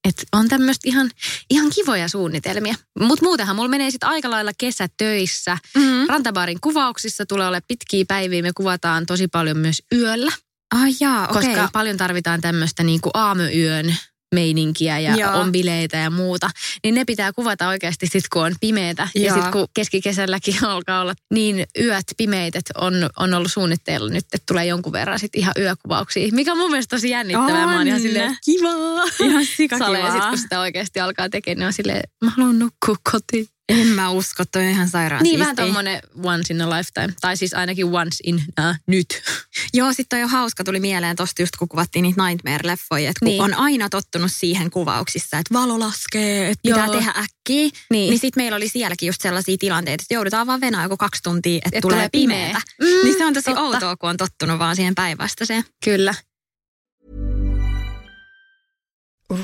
Et 0.08 0.26
on 0.32 0.48
tämmöistä 0.48 0.88
ihan, 0.88 1.10
ihan 1.50 1.70
kivoja 1.74 2.08
suunnitelmia. 2.08 2.74
Mutta 3.00 3.24
muutenhan 3.24 3.56
mulla 3.56 3.68
menee 3.68 3.90
sitten 3.90 4.08
aika 4.08 4.30
lailla 4.30 4.52
kesätöissä. 4.58 5.58
Mm. 5.76 6.06
Rantabaarin 6.08 6.60
kuvauksissa 6.60 7.26
tulee 7.26 7.46
olla 7.46 7.60
pitkiä 7.68 8.04
päiviä. 8.08 8.42
Me 8.42 8.50
kuvataan 8.56 9.06
tosi 9.06 9.28
paljon 9.28 9.58
myös 9.58 9.82
yöllä, 9.94 10.32
Ai 10.74 10.90
jaa, 11.00 11.28
okei. 11.28 11.42
koska 11.42 11.68
paljon 11.72 11.96
tarvitaan 11.96 12.40
tämmöistä 12.40 12.82
niinku 12.82 13.10
aamuyön 13.14 13.96
meininkiä 14.32 14.98
ja 14.98 15.16
Joo. 15.16 15.32
on 15.32 15.52
bileitä 15.52 15.96
ja 15.96 16.10
muuta. 16.10 16.50
Niin 16.84 16.94
ne 16.94 17.04
pitää 17.04 17.32
kuvata 17.32 17.68
oikeasti 17.68 18.06
sitten, 18.06 18.28
kun 18.32 18.42
on 18.44 18.54
pimeätä. 18.60 19.08
Ja 19.14 19.20
Joo. 19.20 19.34
sitten 19.34 19.52
kun 19.52 19.66
keskikesälläkin 19.74 20.64
alkaa 20.74 21.00
olla 21.00 21.14
niin 21.34 21.66
yöt 21.80 22.04
pimeitä, 22.16 22.58
että 22.58 22.72
on, 22.78 22.94
on 23.18 23.34
ollut 23.34 23.52
suunnitteilla 23.52 24.10
nyt, 24.10 24.24
että 24.24 24.38
tulee 24.48 24.66
jonkun 24.66 24.92
verran 24.92 25.18
sitten 25.18 25.40
ihan 25.40 25.54
yökuvauksia. 25.58 26.28
Mikä 26.32 26.52
on 26.52 26.58
mun 26.58 26.70
mielestä 26.70 26.96
tosi 26.96 27.10
jännittävää. 27.10 27.66
Mä 27.66 27.76
oon 27.76 27.86
ihan 27.86 27.96
On. 27.96 28.02
silleen, 28.02 28.36
kivaa. 28.44 29.04
Ihan 29.20 29.44
sikakivaa. 29.56 29.86
Sale, 29.86 29.98
ja 29.98 30.10
sitten 30.10 30.28
kun 30.28 30.38
sitä 30.38 30.60
oikeasti 30.60 31.00
alkaa 31.00 31.28
tekemään, 31.28 31.58
niin 31.58 31.66
on 31.66 31.72
silleen, 31.72 32.02
mä 32.24 32.30
haluan 32.30 32.58
nukkua 32.58 32.96
kotiin. 33.12 33.46
En 33.68 33.86
mä 33.86 34.10
usko, 34.10 34.44
toi 34.52 34.62
on 34.62 34.68
ihan 34.68 34.88
sairaan 34.88 35.22
Niin, 35.22 35.40
vähän 35.40 35.56
tommonen 35.56 36.00
once 36.24 36.54
in 36.54 36.62
a 36.62 36.70
lifetime. 36.70 37.14
Tai 37.20 37.36
siis 37.36 37.54
ainakin 37.54 37.84
once 37.86 38.16
in 38.24 38.42
a 38.56 38.74
nyt. 38.86 39.06
Joo, 39.74 39.88
sitten 39.92 40.06
toi 40.18 40.22
on 40.22 40.28
hauska, 40.30 40.64
tuli 40.64 40.80
mieleen 40.80 41.16
tosta 41.16 41.42
just 41.42 41.56
kun 41.56 41.68
kuvattiin 41.68 42.02
niitä 42.02 42.22
Nightmare-leffoja, 42.22 43.08
että 43.08 43.18
kun 43.20 43.28
Niin. 43.28 43.42
on 43.42 43.54
aina 43.54 43.88
tottunut 43.88 44.32
siihen 44.34 44.70
kuvauksissa, 44.70 45.38
että 45.38 45.54
valo 45.54 45.78
laskee, 45.78 46.48
että 46.48 46.62
pitää 46.62 46.86
Joo. 46.86 46.94
tehdä 46.94 47.10
äkkiä, 47.10 47.28
niin, 47.46 47.70
Niin. 47.90 48.18
sitten 48.18 48.42
meillä 48.42 48.56
oli 48.56 48.68
sielläkin 48.68 49.06
just 49.06 49.20
sellaisia 49.20 49.56
tilanteita, 49.60 50.02
että 50.02 50.14
joudutaan 50.14 50.46
vaan 50.46 50.60
venää 50.60 50.82
joku 50.82 50.96
kaksi 50.96 51.22
tuntia, 51.22 51.56
että 51.64 51.78
Et 51.78 51.82
tulee 51.82 51.94
tulee 51.96 52.08
pimeätä. 52.12 52.60
pimeä. 52.78 52.92
Mm, 52.92 52.98
Mm, 52.98 53.04
niin 53.04 53.18
se 53.18 53.24
on 53.26 53.34
tosi 53.34 53.44
totta. 53.44 53.60
outoa, 53.60 53.96
kun 53.96 54.10
on 54.10 54.16
tottunut 54.16 54.58
vaan 54.58 54.76
siihen 54.76 54.94
päinvastaiseen. 54.94 55.64
Kyllä. 55.84 56.14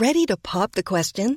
Ready 0.01 0.27
to 0.29 0.35
pop 0.53 0.73
the 0.73 0.83
question? 0.93 1.37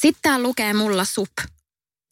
Sitten 0.00 0.22
tää 0.22 0.38
lukee 0.38 0.72
mulla 0.72 1.04
sup. 1.04 1.32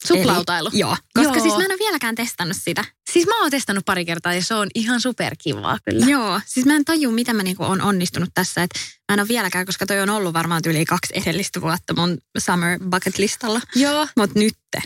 Suplautailu. 0.05 0.69
Eli, 0.69 0.79
joo, 0.79 0.97
koska 1.13 1.33
Joo. 1.33 1.41
siis 1.41 1.57
mä 1.57 1.63
en 1.63 1.71
ole 1.71 1.79
vieläkään 1.79 2.15
testannut 2.15 2.57
sitä. 2.59 2.85
Siis 3.11 3.27
mä 3.27 3.41
oon 3.41 3.51
testannut 3.51 3.85
pari 3.85 4.05
kertaa 4.05 4.33
ja 4.33 4.43
se 4.43 4.53
on 4.53 4.67
ihan 4.75 5.01
superkivaa 5.01 5.77
kyllä. 5.89 6.05
Joo, 6.05 6.41
siis 6.45 6.65
mä 6.65 6.75
en 6.75 6.85
tajua, 6.85 7.11
miten 7.11 7.35
mä 7.35 7.43
niinku 7.43 7.63
on 7.63 7.81
onnistunut 7.81 8.29
tässä. 8.33 8.63
Et 8.63 8.69
mä 9.09 9.13
en 9.13 9.19
ole 9.19 9.27
vieläkään, 9.27 9.65
koska 9.65 9.85
toi 9.85 9.99
on 9.99 10.09
ollut 10.09 10.33
varmaan 10.33 10.61
yli 10.67 10.85
kaksi 10.85 11.13
edellistä 11.15 11.61
vuotta 11.61 11.93
mun 11.93 12.17
summer 12.37 12.79
bucket 12.89 13.17
listalla. 13.17 13.61
Joo. 13.75 14.07
Mut 14.17 14.35
nytte. 14.35 14.81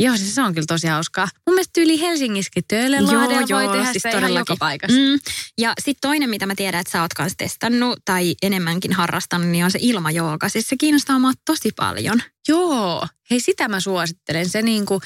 Joo, 0.00 0.16
siis 0.16 0.34
se 0.34 0.42
on 0.42 0.54
kyllä 0.54 0.66
tosi 0.66 0.86
hauskaa. 0.86 1.28
Mun 1.46 1.54
mielestä 1.54 1.80
yli 1.80 2.00
Helsingissäkin 2.00 2.64
Töölönlahdella 2.68 3.48
voi 3.50 3.76
tehdä 3.76 3.92
siis 3.92 4.02
sitä 4.02 4.18
ihan 4.18 4.34
joka 4.34 4.56
paikassa. 4.58 4.98
Mm. 4.98 5.18
Ja 5.58 5.72
sitten 5.78 6.08
toinen, 6.10 6.30
mitä 6.30 6.46
mä 6.46 6.54
tiedän, 6.54 6.80
että 6.80 6.90
sä 6.90 7.02
oot 7.02 7.14
kanssa 7.14 7.36
testannut 7.38 7.98
tai 8.04 8.34
enemmänkin 8.42 8.92
harrastanut, 8.92 9.48
niin 9.48 9.64
on 9.64 9.70
se 9.70 9.78
ilmajooga. 9.82 10.48
Siis 10.48 10.68
se 10.68 10.76
kiinnostaa 10.76 11.18
mua 11.18 11.32
tosi 11.44 11.70
paljon. 11.76 12.22
Joo, 12.48 13.06
hei 13.30 13.40
sitä 13.40 13.68
mä 13.68 13.80
suosittelen. 13.80 14.48
Se 14.48 14.62
niinku, 14.62 15.00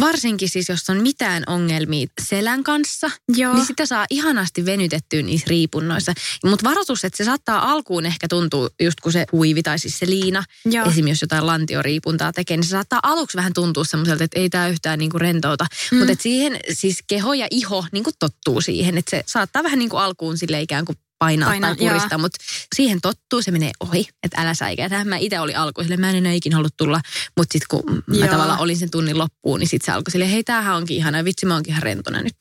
varsinkin 0.00 0.48
siis 0.48 0.68
jos 0.68 0.90
on 0.90 1.02
mitään 1.02 1.42
ongelmia 1.46 2.06
selän 2.22 2.64
kanssa, 2.64 3.10
Joo. 3.36 3.54
niin 3.54 3.66
sitä 3.66 3.86
saa 3.86 4.06
ihanasti 4.10 4.64
venytettyä 4.64 5.22
niissä 5.22 5.46
riipunnoissa. 5.48 6.12
Mutta 6.44 6.68
varoitus, 6.68 7.04
että 7.04 7.16
se 7.16 7.24
saattaa 7.24 7.70
alkuun 7.70 8.06
ehkä 8.06 8.28
tuntua 8.28 8.68
just 8.80 9.00
kun 9.00 9.12
se 9.12 9.26
huivi 9.32 9.62
tai 9.62 9.78
siis 9.78 9.98
se 9.98 10.06
liina, 10.06 10.44
Joo. 10.64 10.86
esim. 10.86 11.08
jos 11.08 11.22
jotain 11.22 11.46
lantioriipuntaa 11.46 12.32
tekee, 12.32 12.56
niin 12.56 12.64
se 12.64 12.70
saattaa 12.70 13.00
aluksi 13.02 13.36
vähän 13.36 13.52
tuntua 13.52 13.84
semmoiselta, 13.84 14.24
että 14.24 14.40
ei 14.40 14.50
tämä 14.50 14.68
yhtään 14.68 14.98
niinku 14.98 15.18
rentouta. 15.18 15.66
Mm. 15.92 15.98
Mutta 15.98 16.14
siihen 16.20 16.60
siis 16.72 16.98
keho 17.06 17.34
ja 17.34 17.46
iho 17.50 17.86
niinku 17.92 18.10
tottuu 18.18 18.60
siihen, 18.60 18.98
että 18.98 19.10
se 19.10 19.22
saattaa 19.26 19.62
vähän 19.62 19.78
niinku 19.78 19.96
alkuun 19.96 20.38
sille 20.38 20.62
ikään 20.62 20.84
kuin 20.84 20.98
painaa, 21.18 21.48
Painaa, 21.48 21.74
tai 21.74 21.88
puristaa, 21.88 22.18
mutta 22.18 22.38
siihen 22.76 23.00
tottuu, 23.00 23.42
se 23.42 23.50
menee 23.50 23.70
ohi, 23.80 24.08
että 24.22 24.42
älä 24.42 24.54
säikäitä. 24.54 25.04
Mä 25.04 25.16
itse 25.16 25.40
olin 25.40 25.56
alkuun 25.56 25.84
sille, 25.84 25.96
mä 25.96 26.10
en 26.10 26.16
enää 26.16 26.32
ikinä 26.32 26.56
halua 26.56 26.68
tulla, 26.76 27.00
mutta 27.36 27.52
sitten 27.52 27.66
kun 27.70 28.02
mä 28.06 28.16
Joo. 28.16 28.28
tavallaan 28.28 28.60
olin 28.60 28.76
sen 28.76 28.90
tunnin 28.90 29.18
loppuun, 29.18 29.60
niin 29.60 29.68
sitten 29.68 29.86
se 29.86 29.92
alkoi 29.92 30.12
silleen, 30.12 30.30
hei 30.30 30.44
tämähän 30.44 30.76
onkin 30.76 30.96
ihana, 30.96 31.24
vitsi 31.24 31.46
mä 31.46 31.54
oonkin 31.54 31.72
ihan 31.72 31.82
rentona 31.82 32.22
nyt. 32.22 32.36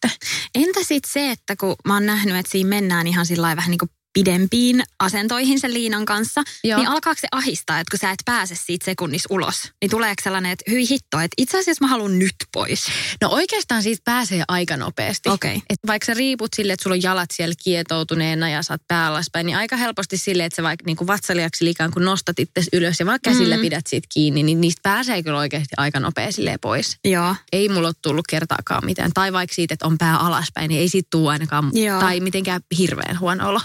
Entä 0.55 0.79
sitten 0.83 1.11
se, 1.11 1.31
että 1.31 1.55
kun 1.55 1.75
mä 1.87 1.93
oon 1.93 2.05
nähnyt, 2.05 2.35
että 2.35 2.51
siinä 2.51 2.69
mennään 2.69 3.07
ihan 3.07 3.25
sillä 3.25 3.55
vähän 3.55 3.71
niin 3.71 3.79
kuin 3.79 3.91
pidempiin 4.17 4.83
asentoihin 4.99 5.59
sen 5.59 5.73
liinan 5.73 6.05
kanssa, 6.05 6.43
Joo. 6.63 6.79
niin 6.79 6.89
alkaako 6.89 7.19
se 7.21 7.27
ahistaa, 7.31 7.79
että 7.79 7.91
kun 7.91 7.99
sä 7.99 8.11
et 8.11 8.19
pääse 8.25 8.55
siitä 8.55 8.85
sekunnissa 8.85 9.27
ulos, 9.31 9.71
niin 9.81 9.89
tuleeko 9.91 10.21
sellainen, 10.23 10.51
että 10.51 10.71
hyi 10.71 10.89
hitto, 10.89 11.19
että 11.19 11.33
itse 11.37 11.59
asiassa 11.59 11.85
mä 11.85 11.89
haluan 11.89 12.19
nyt 12.19 12.35
pois. 12.53 12.85
No 13.21 13.29
oikeastaan 13.29 13.83
siitä 13.83 14.01
pääsee 14.05 14.43
aika 14.47 14.77
nopeasti. 14.77 15.29
Okei. 15.29 15.55
Et 15.69 15.79
vaikka 15.87 16.05
sä 16.05 16.13
riiput 16.13 16.53
sille, 16.55 16.73
että 16.73 16.83
sulla 16.83 16.93
on 16.93 17.03
jalat 17.03 17.29
siellä 17.33 17.55
kietoutuneena 17.63 18.49
ja 18.49 18.63
saat 18.63 18.81
pää 18.87 19.07
alaspäin, 19.07 19.45
niin 19.45 19.57
aika 19.57 19.75
helposti 19.77 20.17
sille, 20.17 20.45
että 20.45 20.55
sä 20.55 20.63
vaikka 20.63 20.83
niinku 20.85 21.07
vatsaliaksi 21.07 21.69
ikään 21.69 21.91
kuin 21.91 22.05
nostat 22.05 22.39
itse 22.39 22.61
ylös 22.73 22.99
ja 22.99 23.05
vaan 23.05 23.19
käsillä 23.23 23.55
Mm. 23.55 23.61
pidät 23.61 23.87
siitä 23.87 24.07
kiinni, 24.13 24.43
niin 24.43 24.61
niistä 24.61 24.79
pääsee 24.83 25.23
kyllä 25.23 25.37
oikeasti 25.37 25.73
aika 25.77 25.99
nopea 25.99 26.31
silleen 26.31 26.59
pois. 26.61 26.97
Joo. 27.05 27.35
Ei 27.51 27.69
mulla 27.69 27.87
ole 27.87 27.95
tullut 28.01 28.27
kertaakaan 28.29 28.85
mitään. 28.85 29.11
Tai 29.13 29.33
vaikka 29.33 29.53
siitä, 29.55 29.73
että 29.73 29.87
on 29.87 29.97
pää 29.97 30.17
alaspäin, 30.17 30.69
niin 30.69 30.81
ei 30.81 30.89
siitä 30.89 31.07
tule 31.11 31.29
ainakaan. 31.31 31.71
Joo. 31.73 31.99
Tai 31.99 32.19
mitenkään 32.19 32.61
hirveän 32.77 33.19
huono 33.19 33.49
olo. 33.49 33.61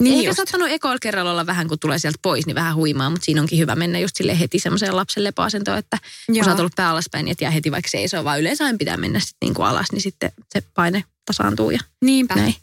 Niin 0.00 0.16
Eikä 0.18 0.28
just. 0.30 0.36
saattanut 0.36 0.68
ekoilla 0.70 0.98
kerralla 0.98 1.30
olla 1.30 1.46
vähän, 1.46 1.68
kun 1.68 1.78
tulee 1.78 1.98
sieltä 1.98 2.18
pois, 2.22 2.46
niin 2.46 2.54
vähän 2.54 2.74
huimaa, 2.74 3.10
mutta 3.10 3.24
siinä 3.24 3.40
onkin 3.40 3.58
hyvä 3.58 3.74
mennä 3.74 3.98
just 3.98 4.16
sille 4.16 4.40
heti 4.40 4.58
semmoiseen 4.58 4.96
lapsen 4.96 5.24
lepoasentoon, 5.24 5.78
että 5.78 5.98
kun 6.26 6.34
Joo. 6.36 6.44
sä 6.44 6.50
oot 6.50 6.60
ollut 6.60 6.76
pää 6.76 6.90
alaspäin, 6.90 7.24
niin 7.24 7.32
et 7.32 7.40
jää 7.40 7.50
heti 7.50 7.70
vaikka 7.70 7.88
seisoo, 7.90 8.24
vaan 8.24 8.40
yleensä 8.40 8.64
aina 8.64 8.78
pitää 8.78 8.96
mennä 8.96 9.20
sitten 9.20 9.36
niin 9.46 9.54
kuin 9.54 9.66
alas, 9.66 9.86
niin 9.92 10.02
sitten 10.02 10.32
se 10.52 10.62
paine 10.74 11.04
tasaantuu 11.24 11.70
ja 11.70 11.78
Niinpä. 12.04 12.34
näin. 12.34 12.54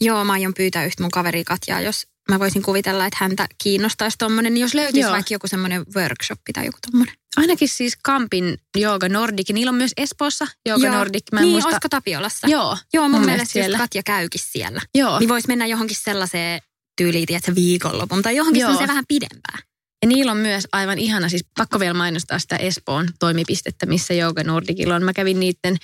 Joo, 0.00 0.24
mä 0.24 0.32
aion 0.32 0.54
pyytää 0.54 0.84
yhtä 0.84 1.02
mun 1.02 1.10
kaveri 1.10 1.44
Katjaa, 1.44 1.80
jos 1.80 2.06
mä 2.30 2.38
voisin 2.38 2.62
kuvitella, 2.62 3.06
että 3.06 3.16
häntä 3.20 3.46
kiinnostaisi 3.62 4.18
tommonen, 4.18 4.54
niin 4.54 4.62
jos 4.62 4.74
löytyisi 4.74 5.00
Joo. 5.00 5.12
vaikka 5.12 5.34
joku 5.34 5.48
semmoinen 5.48 5.84
workshop 5.96 6.40
tai 6.54 6.66
joku 6.66 6.78
tommonen. 6.90 7.14
Ainakin 7.36 7.68
siis 7.68 7.96
Kampin 8.02 8.58
Jooga 8.76 9.08
Nordic, 9.08 9.50
niillä 9.50 9.70
on 9.70 9.74
myös 9.76 9.92
Espoossa 9.96 10.46
Jooga 10.66 10.88
Nordic. 10.90 11.22
Mä 11.32 11.40
en 11.40 11.44
niin, 11.44 11.52
muista. 11.52 11.68
olisiko 11.68 11.88
Tapiolassa? 11.88 12.46
Joo, 12.46 12.76
Joo, 12.92 13.04
mun, 13.04 13.10
mun 13.10 13.20
mielestä 13.20 13.32
mielestä 13.36 13.52
siellä. 13.52 13.76
just 13.76 13.82
Katja 13.82 14.02
käykin 14.02 14.40
siellä. 14.44 14.80
joo. 14.94 15.18
Niin 15.18 15.28
voisi 15.28 15.48
mennä 15.48 15.66
johonkin 15.66 15.96
sellaiseen 16.00 16.60
tyyliin, 16.96 17.26
tiedätkö, 17.26 17.54
viikonlopun 17.54 18.22
tai 18.22 18.36
johonkin 18.36 18.60
Joo. 18.60 18.68
sellaiseen 18.68 18.88
vähän 18.88 19.04
pidempään. 19.08 19.58
Ja 20.02 20.08
niillä 20.08 20.32
on 20.32 20.38
myös 20.38 20.68
aivan 20.72 20.98
ihana, 20.98 21.28
siis 21.28 21.44
pakko 21.58 21.80
vielä 21.80 21.94
mainostaa 21.94 22.38
sitä 22.38 22.56
Espoon 22.56 23.08
toimipistettä, 23.18 23.86
missä 23.86 24.14
Jooga 24.14 24.42
Nordicilla 24.42 24.94
on. 24.94 25.02
Mä 25.02 25.12
kävin 25.12 25.40
niiden 25.40 25.76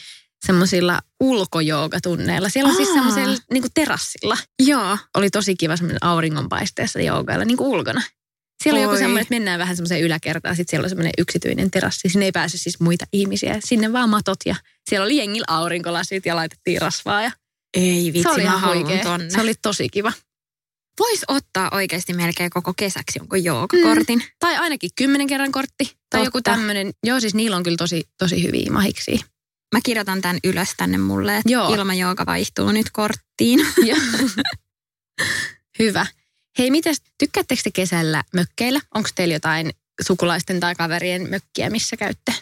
semmoisilla 0.47 1.01
ulkojoogatunneilla. 1.21 2.49
Siellä 2.49 2.71
on 2.71 2.77
siis 2.77 2.89
Aa. 2.89 2.95
semmoisella 2.95 3.39
niin 3.53 3.65
terassilla. 3.75 4.37
Joo. 4.63 4.99
Oli 5.17 5.31
tosi 5.31 5.57
kiva 5.57 5.77
semmoinen 5.77 6.05
auringonpaisteessa 6.05 7.01
joogailla 7.01 7.45
niin 7.45 7.57
kuin 7.57 7.69
ulkona. 7.69 8.03
Siellä 8.63 8.79
on 8.79 8.83
joku 8.83 8.95
Oi. 8.95 8.99
semmoinen, 8.99 9.23
että 9.23 9.35
mennään 9.35 9.59
vähän 9.59 9.77
semmoiseen 9.77 10.03
yläkertaan. 10.03 10.57
Sitten 10.57 10.71
siellä 10.71 10.85
on 10.85 10.89
semmoinen 10.89 11.13
yksityinen 11.19 11.71
terassi. 11.71 12.09
Sinne 12.09 12.25
ei 12.25 12.33
pääse 12.33 12.59
siis 12.59 12.81
muita 12.81 13.05
ihmisiä. 13.13 13.57
Sinne 13.65 13.93
vaan 13.93 14.09
matot 14.09 14.39
ja 14.47 14.57
siellä 14.89 15.05
oli 15.05 15.17
jengillä 15.17 15.45
aurinkolasit 15.49 16.27
ja 16.27 16.37
laitettiin 16.37 16.81
rasvaa. 16.81 17.23
Ja 17.23 17.31
Ei 17.75 18.13
vitsi, 18.13 18.23
se 18.23 18.29
oli 18.29 18.43
ihan 18.43 19.03
tonne. 19.03 19.31
Se 19.31 19.41
oli 19.41 19.55
tosi 19.63 19.89
kiva. 19.89 20.13
Voisi 20.99 21.25
ottaa 21.29 21.69
oikeasti 21.73 22.13
melkein 22.13 22.51
koko 22.51 22.73
kesäksi 22.77 23.19
jonkun 23.19 23.45
joogakortin. 23.45 24.25
Tai 24.39 24.57
ainakin 24.57 24.91
kymmenen 24.97 25.27
kerran 25.27 25.53
kortti. 25.53 25.85
Tai 25.85 25.95
Totta. 26.11 26.25
joku 26.25 26.43
tämmöinen. 26.43 26.93
Joo, 27.05 27.21
siis 27.21 27.35
niillä 27.35 27.57
on 27.57 27.63
kyllä 27.63 27.77
tosi, 27.77 28.09
tosi 28.19 28.43
hyviä 28.43 28.71
mahiksi. 28.71 29.21
Mä 29.75 29.81
kirjoitan 29.85 30.21
tämän 30.21 30.39
ylös 30.45 30.69
tänne 30.77 30.99
mulle, 30.99 31.37
että 31.37 31.53
Joo. 31.53 31.75
ilmajooga 31.75 32.27
vaihtuu 32.27 32.73
nyt 32.73 32.87
korttiin. 32.93 33.61
Hyvä. 35.79 36.07
Hei, 36.59 36.71
mitäs, 36.71 36.97
tykkäättekö 37.19 37.61
te 37.65 37.71
kesällä 37.71 38.25
mökkeillä? 38.35 38.81
Onko 38.95 39.09
teillä 39.15 39.35
jotain 39.35 39.71
sukulaisten 40.07 40.61
tai 40.61 40.75
kaverien 40.75 41.31
mökkiä, 41.31 41.71
missä 41.71 41.97
käytte? 41.97 42.35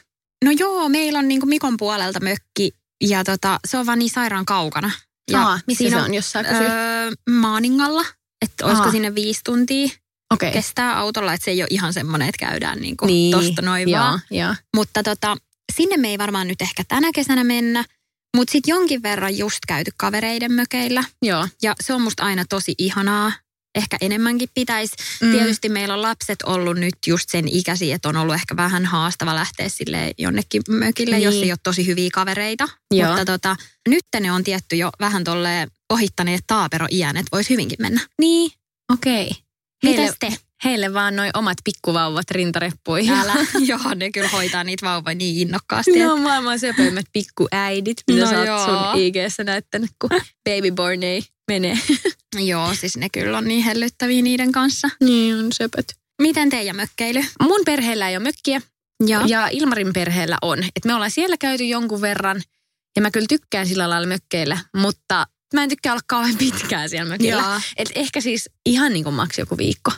No 0.45 0.51
joo, 0.51 0.89
meillä 0.89 1.19
on 1.19 1.29
niinku 1.29 1.47
Mikon 1.47 1.77
puolelta 1.77 2.21
mökki 2.21 2.71
ja 3.01 3.25
tota, 3.25 3.61
se 3.69 3.79
on 3.79 3.87
vaan 3.87 3.99
niin 3.99 4.11
sairaan 4.11 4.47
kaukana. 4.47 4.91
Ja 5.31 5.43
Aa, 5.43 5.61
missä 5.67 5.79
siinä 5.79 5.99
se 5.99 6.05
on, 6.05 6.15
jos 6.15 6.33
saa 6.33 6.45
kysyä? 6.45 7.03
Öö, 7.05 7.11
Maaningalla, 7.31 8.05
että 8.45 8.67
olisiko 8.67 8.85
Aa. 8.87 8.93
sinne 8.93 9.15
viisi 9.15 9.41
tuntia 9.45 9.89
Okei. 10.35 10.53
kestää 10.53 10.99
autolla, 10.99 11.33
että 11.35 11.45
se 11.45 11.51
ei 11.51 11.63
ole 11.63 11.69
ihan 11.71 11.93
semmoinen, 11.93 12.29
että 12.29 12.47
käydään 12.47 12.79
niinku 12.81 13.07
Niin, 13.07 13.31
tosta 13.31 13.63
noin 13.63 13.91
vaan. 13.91 14.21
Joo, 14.31 14.45
joo. 14.47 14.55
Mutta 14.77 15.03
tota, 15.03 15.37
sinne 15.77 15.97
me 15.97 16.09
ei 16.09 16.19
varmaan 16.19 16.49
nyt 16.49 16.63
ehkä 16.63 16.83
tänä 16.89 17.11
kesänä 17.15 17.45
mennä, 17.45 17.85
mutta 18.37 18.53
sitten 18.53 18.73
jonkin 18.73 19.03
verran 19.03 19.39
just 19.39 19.59
käyty 19.69 19.91
kavereiden 19.97 20.53
mökeillä. 20.53 21.05
Joo. 21.23 21.49
Ja 21.63 21.75
se 21.81 21.95
on 21.95 22.03
musta 22.03 22.23
aina 22.25 22.45
tosi 22.49 22.75
ihanaa. 22.79 23.33
Ehkä 23.75 23.97
enemmänkin 24.01 24.49
pitäisi. 24.55 24.97
Mm. 25.23 25.31
Tietysti 25.33 25.69
meillä 25.69 25.95
on 25.95 26.03
lapset 26.03 26.43
ollut 26.43 26.77
nyt 26.77 26.95
just 27.07 27.29
sen 27.31 27.49
ikäisiä, 27.49 27.95
että 27.97 28.09
on 28.09 28.17
ollut 28.17 28.35
ehkä 28.35 28.57
vähän 28.57 28.87
haastava 28.87 29.35
lähteä 29.35 29.69
sille 29.69 30.15
jonnekin 30.19 30.63
mökille, 30.69 31.17
Niin. 31.17 31.25
jos 31.25 31.35
ei 31.35 31.53
ole 31.53 31.59
tosi 31.63 31.87
hyviä 31.87 32.11
kavereita. 32.13 32.69
Joo. 32.95 33.09
Mutta 33.09 33.25
tota, 33.25 33.57
nyt 33.89 34.05
ne 34.21 34.33
on 34.33 34.45
tietty 34.45 34.77
jo 34.77 34.91
vähän 35.01 35.25
tolle 35.25 35.69
ohittaneet 35.91 36.41
taapero-iän, 36.47 37.17
että 37.17 37.29
voisi 37.33 37.51
hyvinkin 37.51 37.79
mennä. 37.81 38.01
Niin, 38.21 38.51
okei. 38.93 39.31
Heille, 39.85 40.01
Mitäs 40.03 40.17
te? 40.21 40.37
heille 40.65 40.95
vaan 40.95 41.17
noin 41.17 41.31
omat 41.35 41.59
pikkuvauvat 41.65 42.31
rintareppuihin. 42.31 43.13
Älä. 43.15 43.35
joo, 43.67 43.95
ne 43.97 44.11
kyllä 44.11 44.29
hoitaa 44.29 44.65
niitä 44.65 44.87
vauvoja 44.87 45.15
niin 45.15 45.37
innokkaasti. 45.49 45.91
Ne 45.93 45.99
että- 45.99 46.13
on 46.13 46.21
maailman 46.21 46.59
söpöimmät 46.59 47.07
pikkuäidit, 47.13 47.97
mitä 48.11 48.21
No 48.25 48.31
sä 48.31 48.55
oot 48.55 48.65
sun 48.65 49.01
IGssä 49.01 49.45
näyttänyt, 49.45 49.91
kun 50.01 50.11
babyborn 50.51 51.03
ei 51.03 51.23
mene. 51.51 51.79
Joo, 52.51 52.75
siis 52.75 52.97
ne 52.97 53.09
kyllä 53.13 53.39
on 53.39 53.45
niin 53.45 53.65
hellyttäviä 53.65 54.23
niiden 54.23 54.53
kanssa. 54.53 54.89
niin 55.05 55.37
on 55.37 55.53
söpöt. 55.53 55.95
Miten 56.23 56.51
teidän 56.51 56.77
mökkeily? 56.77 57.25
Mun 57.43 57.61
perheellä 57.65 58.09
ei 58.09 58.17
ole 58.17 58.23
mökkiä 58.23 58.61
Joo. 59.07 59.23
ja 59.27 59.49
Ilmarin 59.49 59.93
perheellä 59.93 60.39
on. 60.43 60.59
Et 60.77 60.85
me 60.85 60.95
ollaan 60.95 61.11
siellä 61.11 61.37
käyty 61.37 61.65
jonkun 61.65 62.01
verran 62.01 62.43
ja 62.97 63.03
mä 63.03 63.11
kyllä 63.11 63.27
tykkään 63.29 63.67
sillä 63.67 63.91
lailla 63.91 64.09
mökkeillä, 64.09 64.59
mutta 64.77 65.27
mä 65.55 65.63
en 65.63 65.69
tykkää 65.69 65.93
olla 65.93 66.03
kauhean 66.07 66.37
pitkään 66.39 66.89
siellä 66.89 67.09
mökillä. 67.09 67.43
Joo. 67.43 67.61
Et 67.77 67.89
ehkä 67.95 68.21
siis 68.21 68.51
ihan 68.67 68.93
niin 68.93 69.05
kuin 69.05 69.15
maks 69.15 69.39
joku 69.39 69.59
viikko. 69.59 69.93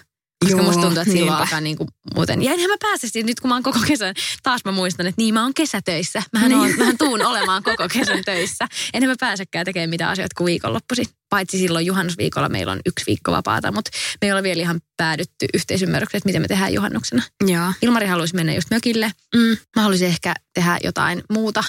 Koska 0.45 0.57
Joo, 0.57 0.67
musta 0.67 0.83
tuntuu, 0.83 1.03
että 1.03 1.15
silloin 1.15 1.39
alkaa 1.39 1.61
niin 1.61 1.77
kuin 1.77 1.89
muuten. 2.15 2.43
Ja 2.43 2.53
enhän 2.53 2.71
mä 2.71 2.77
pääse 2.81 3.09
siis 3.09 3.25
nyt, 3.25 3.41
kun 3.41 3.49
mä 3.49 3.55
oon 3.55 3.63
koko 3.63 3.79
kesän, 3.87 4.15
taas 4.43 4.61
mä 4.65 4.73
muistan, 4.73 5.07
että 5.07 5.23
niin 5.23 5.35
mä 5.35 5.43
oon 5.43 5.55
kesätöissä. 5.55 6.23
Mähän, 6.33 6.49
Niin. 6.49 6.61
oon, 6.61 6.71
mähän 6.79 6.99
tuun 6.99 7.27
olemaan 7.27 7.63
koko 7.63 7.89
kesän 7.93 8.25
töissä. 8.25 8.69
Enhän 8.95 9.11
mä 9.11 9.15
pääsekään 9.21 9.65
tekemään 9.65 9.91
mitään 9.91 10.11
asioita 10.11 10.35
kuin 10.39 10.47
viikonloppuisin. 10.47 11.07
Paitsi 11.31 11.59
silloin 11.59 11.87
juhannusviikolla 11.87 12.49
meillä 12.49 12.73
on 12.73 12.81
yksi 12.87 13.07
viikko 13.07 13.33
vapaata, 13.33 13.73
mutta 13.73 13.91
me 14.23 14.27
ei 14.29 14.33
ole 14.33 14.43
vielä 14.43 14.63
ihan 14.63 14.81
päädytty 14.97 15.47
yhteisymmärrykseen, 15.55 16.19
että 16.19 16.29
miten 16.29 16.43
me 16.43 16.49
tehdään 16.49 16.75
juhannuksena. 16.75 17.23
Joo. 17.47 17.73
Ilmari 17.83 18.07
haluaisi 18.07 18.35
mennä 18.35 18.55
just 18.55 18.71
mökille. 18.71 19.13
Mm. 19.37 19.57
Mä 19.77 19.83
haluaisin 19.83 20.09
ehkä 20.09 20.35
tehdä 20.55 20.79
jotain 20.85 21.23
muuta. 21.33 21.65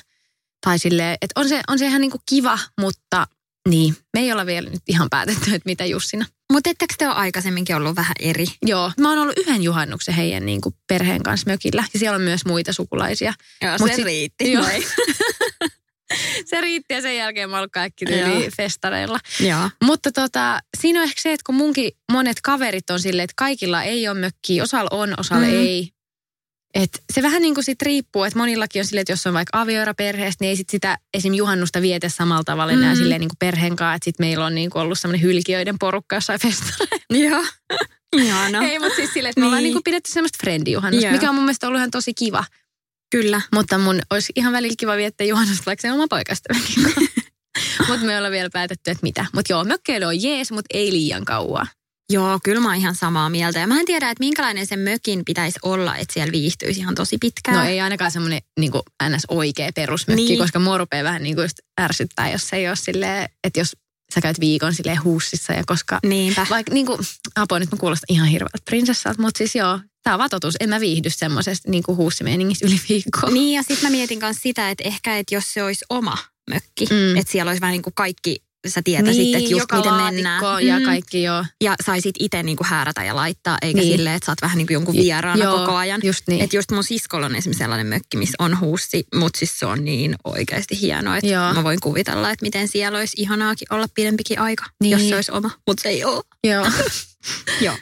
Tai 0.66 0.80
silleen, 0.80 1.18
että 1.22 1.40
on 1.42 1.50
se, 1.50 1.62
on 1.68 1.80
se 1.80 1.86
ihan 1.88 2.02
niin 2.02 2.12
kuin 2.12 2.22
kiva, 2.30 2.60
mutta 2.82 3.28
niin, 3.70 3.96
me 4.14 4.20
ei 4.20 4.32
olla 4.32 4.46
vielä 4.46 4.70
nyt 4.70 4.82
ihan 4.88 5.10
päätetty, 5.10 5.44
että 5.46 5.62
mitä 5.70 5.86
Jussina. 5.86 6.26
Mutta 6.52 6.70
ettekö 6.70 6.94
te 6.98 7.08
ole 7.08 7.16
aikaisemminkin 7.16 7.76
ollut 7.76 7.96
vähän 7.96 8.16
eri? 8.20 8.46
Joo, 8.66 8.92
mä 9.00 9.10
oon 9.10 9.20
ollut 9.20 9.38
yhden 9.38 9.64
juhannuksen 9.64 10.14
heidän 10.16 10.46
niin 10.46 10.62
kuin 10.62 10.76
perheen 10.88 11.24
kanssa 11.24 11.52
mökillä. 11.52 11.84
Ja 11.94 12.00
siellä 12.00 12.16
on 12.16 12.22
myös 12.22 12.46
muita 12.46 12.74
sukulaisia. 12.74 13.34
Joo, 13.62 13.76
Mut 13.80 13.94
sit- 13.94 14.06
riitti. 14.06 14.52
Joo. 14.52 14.66
Se 16.46 16.62
riitti 16.62 16.94
ja 16.94 17.02
sen 17.02 17.18
jälkeen 17.18 17.50
mä 17.50 17.56
oon 17.56 17.60
ollut 17.60 17.72
kaikki 17.72 18.06
tyyli 18.06 18.50
festareilla. 18.58 19.20
Joo. 19.40 19.70
Mutta 19.84 20.12
tota, 20.12 20.60
siinä 20.82 21.00
on 21.00 21.04
ehkä 21.04 21.22
se, 21.22 21.34
että 21.34 21.44
kun 21.46 21.56
munkin 21.56 21.92
monet 22.12 22.38
kaverit 22.44 22.90
on 22.90 23.00
silleen, 23.00 23.24
että 23.24 23.34
kaikilla 23.38 23.84
ei 23.84 24.08
ole 24.08 24.20
mökkiä, 24.20 24.64
osalla 24.64 24.90
on, 24.94 25.14
osalla 25.18 25.48
Mm. 25.48 25.54
ei. 25.54 25.90
Et 26.74 27.04
se 27.14 27.22
vähän 27.22 27.42
niin 27.42 27.54
kuin 27.54 27.64
sit 27.64 27.82
riippuu, 27.82 28.24
että 28.24 28.40
monillakin 28.40 28.80
on 28.82 28.86
silleen, 28.86 29.02
että 29.02 29.12
jos 29.14 29.28
on 29.28 29.34
vaikka 29.34 29.62
avioeroperheestä, 29.62 30.44
niin 30.44 30.50
ei 30.50 30.56
sit 30.56 30.70
sitä 30.70 30.98
esim. 31.14 31.34
juhannusta 31.34 31.82
viete 31.82 32.10
samalla 32.10 32.44
tavalla 32.44 32.74
enää 32.74 32.94
Mm. 32.94 32.98
silleen 32.98 33.20
niin 33.22 33.30
kuin 33.30 33.38
perheen 33.40 33.76
kanssa. 33.76 33.96
Että 33.96 34.06
sit 34.06 34.20
meillä 34.20 34.46
on 34.46 34.56
niin 34.56 34.70
kuin 34.70 34.82
ollut 34.82 35.00
semmoinen 35.00 35.22
hylkiöiden 35.22 35.80
porukka 35.80 36.16
jossain 36.16 36.40
festareilla. 36.40 37.30
Joo. 37.30 37.46
Ihana. 38.18 38.64
Ei, 38.64 38.80
mutta 38.80 38.96
siis 38.96 39.14
silleen, 39.14 39.30
että 39.30 39.40
me 39.40 39.46
ollaan 39.46 39.58
Niin. 39.60 39.64
niin 39.64 39.74
kuin 39.74 39.84
pidetty 39.84 40.12
semmoista 40.12 40.38
friendijuhannusta, 40.44 41.06
Joo. 41.08 41.14
mikä 41.14 41.30
on 41.30 41.36
mun 41.36 41.44
mielestä 41.44 41.68
ollut 41.68 41.80
ihan 41.80 41.92
tosi 41.92 42.14
kiva. 42.14 42.46
Kyllä. 43.12 43.42
Mutta 43.54 43.78
mun 43.78 44.00
olisi 44.10 44.34
ihan 44.36 44.54
välillä 44.54 44.76
kiva 44.80 44.98
viettää 44.98 45.28
juhannusta 45.28 45.64
vaikka 45.66 45.82
sen 45.82 45.94
oma 45.94 46.08
poikaystävänkin 46.10 46.84
Mutta 47.88 48.06
me 48.06 48.18
ollaan 48.18 48.32
vielä 48.32 48.50
päätetty, 48.54 48.92
että 48.92 49.04
mitä. 49.04 49.26
Mutta 49.36 49.54
joo, 49.54 49.64
mökkeily 49.64 50.06
on 50.06 50.22
jees, 50.24 50.52
mutta 50.52 50.68
ei 50.78 50.92
liian 50.92 51.26
kauan. 51.26 51.68
Joo, 52.10 52.40
kyllä 52.44 52.62
mä 52.62 52.68
oon 52.68 52.78
ihan 52.78 52.96
samaa 52.96 53.30
mieltä. 53.30 53.60
Ja 53.60 53.68
mä 53.68 53.80
en 53.80 53.86
tiedä, 53.86 54.10
että 54.10 54.24
minkälainen 54.24 54.68
sen 54.68 54.80
mökin 54.80 55.26
pitäisi 55.26 55.60
olla, 55.64 55.98
että 55.98 56.14
siellä 56.14 56.32
viihtyisi 56.32 56.80
ihan 56.80 56.96
tosi 56.96 57.18
pitkään. 57.18 57.58
No 57.58 57.64
ei 57.64 57.82
ainakaan 57.82 58.12
semmoinen 58.12 58.42
niin 58.60 58.72
ns. 59.10 59.26
oikea 59.28 59.72
perusmökki, 59.76 60.24
niin. 60.24 60.40
koska 60.40 60.60
mua 60.60 60.78
rupeaa 60.78 61.04
vähän 61.04 61.24
niin 61.24 61.36
kuin 61.36 61.44
just 61.44 61.60
ärsyttää, 61.82 62.32
jos 62.32 62.48
se 62.48 62.56
ei 62.56 62.68
ole 62.68 62.76
silleen, 62.76 63.30
että 63.44 63.60
jos 63.60 63.78
sä 64.14 64.22
käyt 64.22 64.40
viikon 64.40 64.74
silleen 64.74 65.04
huussissa 65.04 65.54
ja 65.54 65.64
koska... 65.66 66.00
Niinpä. 66.06 66.48
Vaikka 66.50 66.74
niin 66.74 66.86
kuin, 66.86 67.00
apua 67.36 67.60
nyt 67.60 67.72
mä 67.72 67.78
kuulostan 67.78 68.16
ihan 68.16 68.28
hirveältä 68.28 68.58
prinsessalta, 68.66 69.22
mutta 69.22 69.38
siis 69.38 69.56
joo, 69.56 69.80
Tämä 70.04 70.14
on 70.14 70.18
vaan 70.18 70.30
totuus. 70.30 70.56
En 70.60 70.70
mä 70.70 70.80
viihdy 70.80 71.10
semmoisesta 71.10 71.72
niin 71.72 71.84
huussimeeningistä 71.88 72.68
yli 72.68 72.80
viikkoa. 72.90 73.30
Niin 73.30 73.56
ja 73.56 73.64
sitten 73.64 73.92
mä 73.92 73.96
mietin 73.98 74.20
myös 74.20 74.38
sitä, 74.42 74.70
että 74.70 74.84
ehkä, 74.88 75.18
että 75.18 75.36
jos 75.36 75.54
se 75.54 75.64
olisi 75.64 75.86
oma 75.90 76.18
mökki, 76.50 76.86
mm. 76.86 77.18
että 77.18 77.32
siellä 77.32 77.50
olisi 77.50 77.62
vähän 77.62 77.72
niin 77.72 77.82
kuin 77.82 77.94
kaikki 77.94 78.44
sä 78.68 78.82
tietäisit, 78.84 79.24
niin, 79.24 79.38
että 79.38 79.50
just 79.50 79.66
miten 79.76 79.94
mennään. 79.94 80.42
ja 80.66 80.80
mm. 80.80 80.86
kaikki 80.86 81.24
joo. 81.24 81.46
Ja 81.64 81.76
saisit 81.86 82.16
itse 82.20 82.44
niinku 82.44 82.64
häärätä 82.68 83.04
ja 83.04 83.16
laittaa, 83.16 83.58
eikä 83.62 83.80
niin. 83.80 83.98
silleen, 83.98 84.16
että 84.16 84.26
sä 84.26 84.32
oot 84.32 84.42
vähän 84.42 84.58
niin 84.58 84.68
kuin 84.68 84.74
jonkun 84.74 84.96
vieraana 84.96 85.44
joo, 85.44 85.60
koko 85.60 85.76
ajan. 85.76 86.02
Just 86.04 86.28
niin. 86.28 86.44
Että 86.44 86.56
just 86.56 86.72
mun 86.72 86.84
siskolla 86.84 87.26
on 87.26 87.36
esimerkiksi 87.36 87.64
sellainen 87.64 87.88
mökki, 87.88 88.18
missä 88.18 88.36
on 88.40 88.60
huussi, 88.60 89.04
mutta 89.16 89.40
siis 89.40 89.60
se 89.60 89.66
on 89.66 89.86
niin 89.86 90.16
oikeasti 90.24 90.82
hienoa, 90.82 91.18
että 91.18 91.30
joo. 91.30 91.54
mä 91.54 91.64
voin 91.64 91.80
kuvitella, 91.80 92.32
että 92.32 92.46
miten 92.46 92.68
siellä 92.68 92.98
olisi 92.98 93.22
ihanaakin 93.22 93.68
olla 93.74 93.88
pidempikin 93.96 94.40
aika, 94.40 94.66
niin. 94.82 94.92
jos 94.92 95.10
se 95.10 95.16
olisi 95.16 95.32
oma. 95.32 95.52
Mutta 95.68 95.84
se 95.84 95.90
ei 95.90 96.04
ole. 96.04 96.24
Joo. 96.44 96.68
joo. 97.66 97.78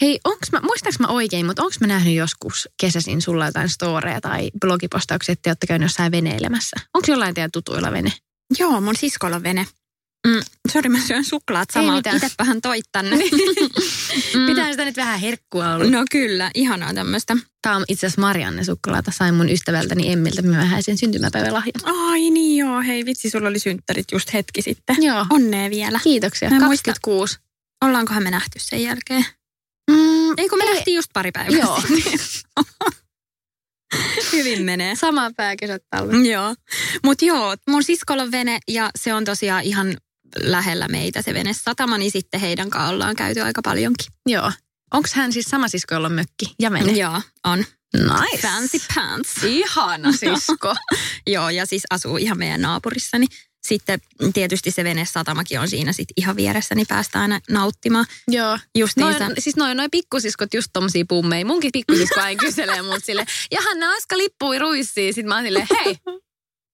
Hei, 0.00 0.20
onks 0.24 0.52
mä, 0.52 0.60
muistaaks 0.60 0.98
mä 0.98 1.06
oikein, 1.06 1.46
mutta 1.46 1.62
onko 1.62 1.74
mä 1.80 1.86
nähnyt 1.86 2.14
joskus 2.14 2.68
kesäsin 2.80 3.22
sulla 3.22 3.46
jotain 3.46 3.68
storeja 3.68 4.20
tai 4.20 4.50
blogipostauksia, 4.60 5.32
että 5.32 5.42
te 5.42 5.50
olette 5.50 5.66
käynyt 5.66 5.86
jossain 5.86 6.12
veneilemässä? 6.12 6.76
Onko 6.94 7.06
jollain 7.08 7.34
teidän 7.34 7.50
tutuilla 7.50 7.92
vene? 7.92 8.12
Joo, 8.58 8.80
mun 8.80 8.96
siskolla 8.96 9.42
vene. 9.42 9.66
Mm, 10.26 10.40
sori, 10.72 10.88
mä 10.88 11.00
syön 11.00 11.24
suklaat 11.24 11.68
samalla. 11.70 12.02
Itsepähän 12.14 12.60
toit 12.60 12.84
tänne. 12.92 13.16
mm. 14.34 14.46
Pitää 14.46 14.70
sitä 14.70 14.84
nyt 14.84 14.96
vähän 14.96 15.20
herkkua 15.20 15.74
olla. 15.74 15.84
No 15.84 16.04
kyllä, 16.10 16.50
ihanaa 16.54 16.94
tämmöistä. 16.94 17.36
Tämä 17.62 17.76
on 17.76 17.84
itse 17.88 18.06
asiassa 18.06 18.20
Marianne 18.20 18.64
suklaata. 18.64 19.10
Sain 19.10 19.34
mun 19.34 19.50
ystävältäni 19.50 20.12
Emmiltä 20.12 20.42
sen 20.80 20.98
syntymäpäivälahjan. 20.98 21.72
Ai 21.84 22.30
niin 22.30 22.58
joo, 22.58 22.82
hei 22.82 23.04
vitsi, 23.04 23.30
sulla 23.30 23.48
oli 23.48 23.58
synttärit 23.58 24.06
just 24.12 24.32
hetki 24.32 24.62
sitten. 24.62 24.96
Joo. 25.00 25.26
Onnea 25.30 25.70
vielä. 25.70 26.00
Kiitoksia. 26.02 26.50
Mä 26.50 26.60
26. 26.60 27.36
Muista, 27.36 27.86
ollaankohan 27.86 28.22
me 28.22 28.30
nähty 28.30 28.58
sen 28.58 28.82
jälkeen? 28.82 29.24
Mm, 29.90 30.30
Ei 30.38 30.48
kun 30.48 30.58
me 30.58 30.64
ei. 30.64 30.74
nähtiin 30.74 30.94
just 30.94 31.08
pari 31.12 31.32
päivää 31.32 31.58
Joo. 31.58 31.82
Hyvin 34.32 34.62
menee. 34.62 34.96
Sama 34.96 35.30
pääkesät. 35.36 35.82
Joo. 36.30 36.54
Mutta 37.04 37.24
joo, 37.24 37.56
mun 37.68 37.84
siskolla 37.84 38.22
on 38.22 38.30
vene 38.30 38.58
ja 38.68 38.90
se 38.98 39.14
on 39.14 39.24
tosiaan 39.24 39.62
ihan 39.62 39.96
lähellä 40.38 40.88
meitä 40.88 41.22
se 41.22 41.34
vene 41.34 41.52
satama, 41.52 41.98
niin 41.98 42.10
sitten 42.10 42.40
heidän 42.40 42.70
kanssaan 42.70 42.94
ollaan 42.94 43.16
käyty 43.16 43.40
aika 43.40 43.60
paljonkin. 43.64 44.06
Joo. 44.26 44.52
Onko 44.94 45.08
hän 45.14 45.32
siis 45.32 45.46
sama 45.46 45.68
sisko, 45.68 45.94
jolla 45.94 46.06
on 46.06 46.12
mökki 46.12 46.54
ja 46.60 46.70
vene? 46.70 46.92
Joo, 46.92 47.20
on. 47.44 47.64
Nice. 47.94 48.42
Fancy 48.48 48.78
pants. 48.94 49.44
Ihana 49.44 50.12
sisko. 50.20 50.74
joo, 51.26 51.50
ja 51.50 51.66
siis 51.66 51.82
asuu 51.90 52.16
ihan 52.16 52.38
meidän 52.38 52.60
naapurissani 52.60 53.26
sitten 53.64 54.00
tietysti 54.34 54.70
se 54.70 54.84
venesatamakin 54.84 55.60
on 55.60 55.68
siinä 55.68 55.92
sit 55.92 56.08
ihan 56.16 56.36
vieressä, 56.36 56.74
niin 56.74 56.86
päästään 56.86 57.22
aina 57.22 57.40
nauttimaan. 57.50 58.06
Joo. 58.28 58.58
Just 58.74 58.96
noin, 58.96 59.16
siis 59.38 59.56
noin, 59.56 59.76
noin 59.76 59.90
pikkusiskot 59.90 60.54
just 60.54 60.68
tommosia 60.72 61.04
pummeja. 61.08 61.46
Munkin 61.46 61.72
pikkusisko 61.72 62.20
aina 62.20 62.38
kyselee 62.38 62.82
mut 62.82 63.04
sille, 63.04 63.24
jahan 63.50 63.80
ne 63.80 63.86
Aska 63.86 64.18
lippui 64.18 64.58
ruissiin. 64.58 65.14
Sitten 65.14 65.28
mä 65.28 65.34
oon 65.34 65.44
silleen, 65.44 65.66
hei, 65.70 65.96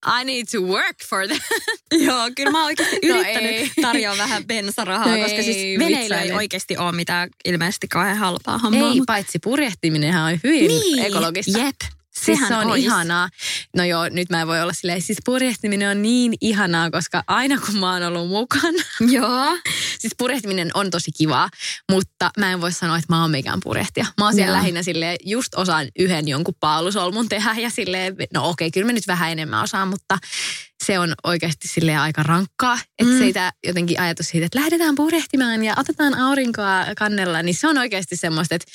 I 0.05 0.23
need 0.23 0.45
to 0.51 0.61
work 0.61 0.95
for 1.09 1.27
that. 1.27 1.41
Joo, 2.05 2.29
kyllä 2.35 2.51
mä 2.51 2.57
oon 2.57 2.65
oikeasti 2.65 2.99
no 3.07 3.19
yrittänyt 3.19 3.71
no 3.77 3.81
tarjoa 3.81 4.17
vähän 4.17 4.45
bensarahaa, 4.45 5.15
no 5.15 5.23
koska 5.23 5.43
siis 5.43 5.79
veneillä 5.79 6.21
ei 6.21 6.31
oikeasti 6.31 6.77
ole 6.77 6.91
mitään 6.91 7.29
ilmeisesti 7.45 7.87
kauhean 7.87 8.17
halpaa 8.17 8.57
hommaa. 8.57 8.89
Ei, 8.89 8.95
mutta... 8.95 9.13
paitsi 9.13 9.39
purjehtiminenhan 9.39 10.33
on 10.33 10.39
hyvin 10.43 10.67
niin, 10.67 10.99
ekologista. 10.99 11.59
Jep. 11.59 11.75
Siis 12.11 12.39
se 12.47 12.55
on 12.55 12.67
ois. 12.67 12.83
ihanaa. 12.83 13.29
No 13.75 13.83
joo, 13.83 14.09
nyt 14.09 14.29
mä 14.29 14.41
en 14.41 14.47
voi 14.47 14.61
olla 14.61 14.73
silleen, 14.73 15.01
siis 15.01 15.17
purjehtiminen 15.25 15.89
on 15.89 16.01
niin 16.01 16.33
ihanaa, 16.41 16.91
koska 16.91 17.23
aina 17.27 17.57
kun 17.65 17.79
mä 17.79 17.93
oon 17.93 18.03
ollut 18.03 18.29
mukana. 18.29 18.83
Joo. 19.11 19.57
siis 19.99 20.13
purjehtiminen 20.17 20.71
on 20.73 20.91
tosi 20.91 21.11
kivaa, 21.17 21.49
mutta 21.91 22.31
mä 22.37 22.51
en 22.51 22.61
voi 22.61 22.71
sanoa, 22.71 22.97
että 22.97 23.13
mä 23.13 23.21
oon 23.21 23.31
mikään 23.31 23.59
purjehtija. 23.63 24.05
Mä 24.17 24.25
oon 24.25 24.33
siellä 24.33 24.51
joo. 24.51 24.57
lähinnä 24.57 24.83
silleen, 24.83 25.17
just 25.25 25.55
osaan 25.55 25.87
yhden 25.99 26.27
jonkun 26.27 26.55
paalusolmun 26.59 27.29
tehdä 27.29 27.53
ja 27.57 27.69
silleen, 27.69 28.15
no 28.33 28.49
okei, 28.49 28.71
kyllä 28.71 28.85
mä 28.85 28.93
nyt 28.93 29.07
vähän 29.07 29.31
enemmän 29.31 29.63
osaan, 29.63 29.87
mutta 29.87 30.17
se 30.85 30.99
on 30.99 31.13
oikeasti 31.23 31.67
sille 31.67 31.97
aika 31.97 32.23
rankkaa. 32.23 32.79
Että 32.99 33.13
mm. 33.13 33.17
siitä 33.17 33.53
jotenkin 33.67 33.99
ajatus 33.99 34.29
siitä, 34.29 34.45
että 34.45 34.59
lähdetään 34.59 34.95
purjehtimaan 34.95 35.63
ja 35.63 35.73
otetaan 35.77 36.13
aurinkoa 36.13 36.85
kannella, 36.97 37.41
niin 37.41 37.55
se 37.55 37.67
on 37.67 37.77
oikeasti 37.77 38.15
semmoista, 38.15 38.55
että 38.55 38.71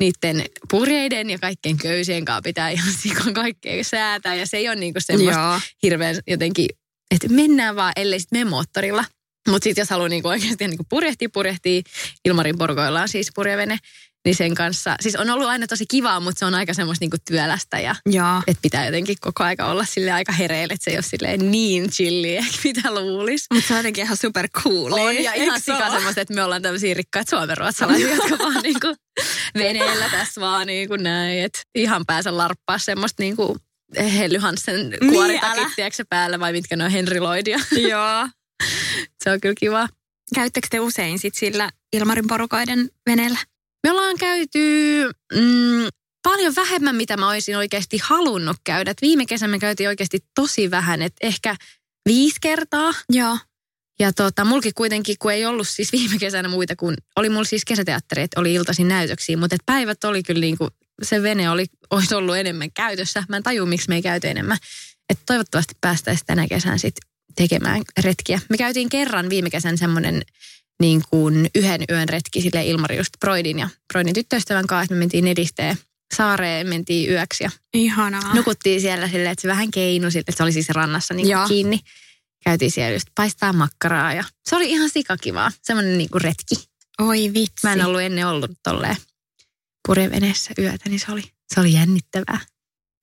niiden 0.00 0.44
purjeiden 0.70 1.30
ja 1.30 1.38
kaikkien 1.38 1.76
köysien 1.76 2.24
kanssa 2.24 2.42
pitää 2.42 2.70
ihan 2.76 2.92
sikon 2.92 3.34
kaikkea 3.34 3.84
säätää. 3.84 4.34
Ja 4.34 4.46
se 4.46 4.56
ei 4.56 4.68
ole 4.68 4.76
niinku 4.76 5.00
semmoista 5.02 5.40
Joo. 5.40 5.60
hirveän 5.82 6.16
jotenkin, 6.26 6.66
että 7.10 7.28
mennään 7.28 7.76
vaan, 7.76 7.92
ellei 7.96 8.20
sitten 8.20 8.38
mene 8.38 8.50
moottorilla. 8.50 9.04
Mutta 9.48 9.64
sitten 9.64 9.82
jos 9.82 9.90
haluaa 9.90 10.08
niinku 10.08 10.28
oikeasti 10.28 10.68
niinku 10.68 10.86
purjehtia, 10.88 11.28
purjehtii 11.32 11.82
Ilmarin 12.24 12.58
porkoillaan 12.58 13.08
siis 13.08 13.30
purjevene, 13.34 13.78
niin 14.24 14.34
sen 14.34 14.54
kanssa, 14.54 14.96
siis 15.00 15.16
on 15.16 15.30
ollut 15.30 15.48
aina 15.48 15.66
tosi 15.66 15.84
kivaa, 15.90 16.20
mutta 16.20 16.38
se 16.38 16.44
on 16.44 16.54
aika 16.54 16.74
semmoista 16.74 17.02
niinku 17.02 17.16
työlästä 17.28 17.80
ja, 17.80 17.96
ja. 18.10 18.42
että 18.46 18.62
pitää 18.62 18.86
jotenkin 18.86 19.16
koko 19.20 19.44
aika 19.44 19.66
olla 19.66 19.84
sille 19.84 20.12
aika 20.12 20.32
hereillä, 20.32 20.74
että 20.74 20.84
se 20.84 20.90
ei 20.90 20.96
ole 20.96 21.02
silleen 21.02 21.50
niin 21.50 21.90
chilliä, 21.90 22.44
mitä 22.64 22.94
luulisi. 22.94 23.46
Mutta 23.54 23.68
se 23.68 23.74
on 23.74 23.78
jotenkin 23.78 24.04
ihan 24.04 24.16
super 24.16 24.48
cool. 24.48 24.92
On 24.92 25.14
ja 25.24 25.34
ihan 25.34 25.60
sika 25.60 25.90
semmoista, 25.90 26.20
että 26.20 26.34
me 26.34 26.44
ollaan 26.44 26.62
tämmöisiä 26.62 26.94
rikkaita 26.94 27.30
suomenruotsalaisia, 27.30 28.14
jotka 28.14 28.38
vaan 28.38 28.62
niinku 28.62 28.94
veneellä 29.54 30.08
tässä 30.10 30.40
vaan 30.40 30.66
niinku 30.66 30.96
näin, 30.96 31.44
että 31.44 31.60
ihan 31.74 32.06
pääse 32.06 32.30
larppaa 32.30 32.78
semmoista 32.78 33.22
niinku 33.22 33.56
Helly 33.98 34.38
Hansen 34.38 34.98
kuoritakit, 35.08 35.68
niin, 35.76 36.06
päällä 36.08 36.40
vai 36.40 36.52
mitkä 36.52 36.76
ne 36.76 36.84
on 36.84 36.90
Henry 36.90 37.20
Lloydia. 37.20 37.58
Joo. 37.90 38.28
se 39.24 39.30
on 39.30 39.40
kyllä 39.40 39.54
kiva. 39.60 39.88
Käyttekö 40.34 40.66
te 40.70 40.80
usein 40.80 41.18
sit 41.18 41.34
sillä 41.34 41.70
Ilmarin 41.92 42.26
porukoiden 42.26 42.90
veneellä? 43.06 43.38
Me 43.84 43.90
ollaan 43.90 44.16
käyty 44.16 44.58
mm, 45.34 45.88
paljon 46.22 46.54
vähemmän, 46.56 46.96
mitä 46.96 47.16
mä 47.16 47.28
olisin 47.28 47.56
oikeasti 47.56 47.98
halunnut 48.02 48.56
käydä. 48.64 48.90
Et 48.90 49.02
viime 49.02 49.26
kesänä 49.26 49.50
me 49.50 49.58
käytiin 49.58 49.88
oikeasti 49.88 50.18
tosi 50.34 50.70
vähän, 50.70 51.02
että 51.02 51.26
ehkä 51.26 51.56
viisi 52.08 52.36
kertaa. 52.40 52.92
Joo. 53.08 53.38
Ja 54.00 54.12
tota, 54.12 54.44
mulki 54.44 54.72
kuitenkin, 54.72 55.16
kun 55.18 55.32
ei 55.32 55.46
ollut 55.46 55.68
siis 55.68 55.92
viime 55.92 56.18
kesänä 56.18 56.48
muita 56.48 56.76
kuin, 56.76 56.96
oli 57.16 57.28
mulla 57.28 57.44
siis 57.44 57.64
kesäteatteri, 57.64 58.22
että 58.22 58.40
oli 58.40 58.54
iltaisin 58.54 58.88
näytöksiä, 58.88 59.36
mutta 59.36 59.54
et 59.54 59.62
päivät 59.66 60.04
oli 60.04 60.22
kyllä 60.22 60.40
niin 60.40 60.58
kuin, 60.58 60.70
se 61.02 61.22
vene 61.22 61.50
oli, 61.50 61.66
olisi 61.90 62.14
ollut 62.14 62.36
enemmän 62.36 62.72
käytössä. 62.72 63.24
Mä 63.28 63.36
en 63.36 63.42
tajua, 63.42 63.66
miksi 63.66 63.88
me 63.88 63.94
ei 63.94 64.02
käyty 64.02 64.28
enemmän. 64.28 64.58
Että 65.08 65.22
toivottavasti 65.26 65.74
päästäisiin 65.80 66.26
tänä 66.26 66.48
kesän 66.48 66.78
sitten 66.78 67.10
tekemään 67.36 67.82
retkiä. 68.00 68.40
Me 68.50 68.56
käytiin 68.56 68.88
kerran 68.88 69.30
viime 69.30 69.50
kesän 69.50 69.78
semmoinen 69.78 70.22
niin 70.80 71.02
kuin 71.10 71.50
yhden 71.54 71.84
yön 71.90 72.08
retki 72.08 72.40
sille 72.40 72.64
Ilmari 72.64 72.96
just 72.96 73.12
Broidin 73.20 73.58
ja 73.58 73.68
Broidin 73.92 74.14
tyttöystävän 74.14 74.66
kanssa, 74.66 74.82
että 74.82 74.94
me 74.94 74.98
mentiin 74.98 75.26
edisteen 75.26 75.76
saareen, 76.16 76.68
mentiin 76.68 77.10
yöksi 77.10 77.44
ja 77.44 77.50
Ihanaa. 77.74 78.34
nukuttiin 78.34 78.80
siellä 78.80 79.08
silleen, 79.08 79.32
että 79.32 79.42
se 79.42 79.48
vähän 79.48 79.70
keinu 79.70 80.10
sille, 80.10 80.20
että 80.20 80.36
se 80.36 80.42
oli 80.42 80.52
siis 80.52 80.68
rannassa 80.68 81.14
niin 81.14 81.36
kuin 81.36 81.48
kiinni. 81.48 81.80
Käytiin 82.44 82.70
siellä 82.70 82.92
just 82.92 83.08
paistaa 83.14 83.52
makkaraa 83.52 84.14
ja 84.14 84.24
se 84.48 84.56
oli 84.56 84.70
ihan 84.70 84.90
sikakivaa, 84.90 85.52
semmoinen 85.62 85.98
niin 85.98 86.10
kuin 86.10 86.22
retki. 86.22 86.54
Oi 87.00 87.30
vitsi. 87.34 87.60
Mä 87.62 87.72
en 87.72 87.84
ollut 87.86 88.00
ennen 88.00 88.26
ollut 88.26 88.50
tolleen 88.62 88.96
purjeveneessä 89.88 90.50
yötä, 90.58 90.88
niin 90.88 91.00
se 91.00 91.12
oli, 91.12 91.22
se 91.54 91.60
oli 91.60 91.72
jännittävää. 91.72 92.40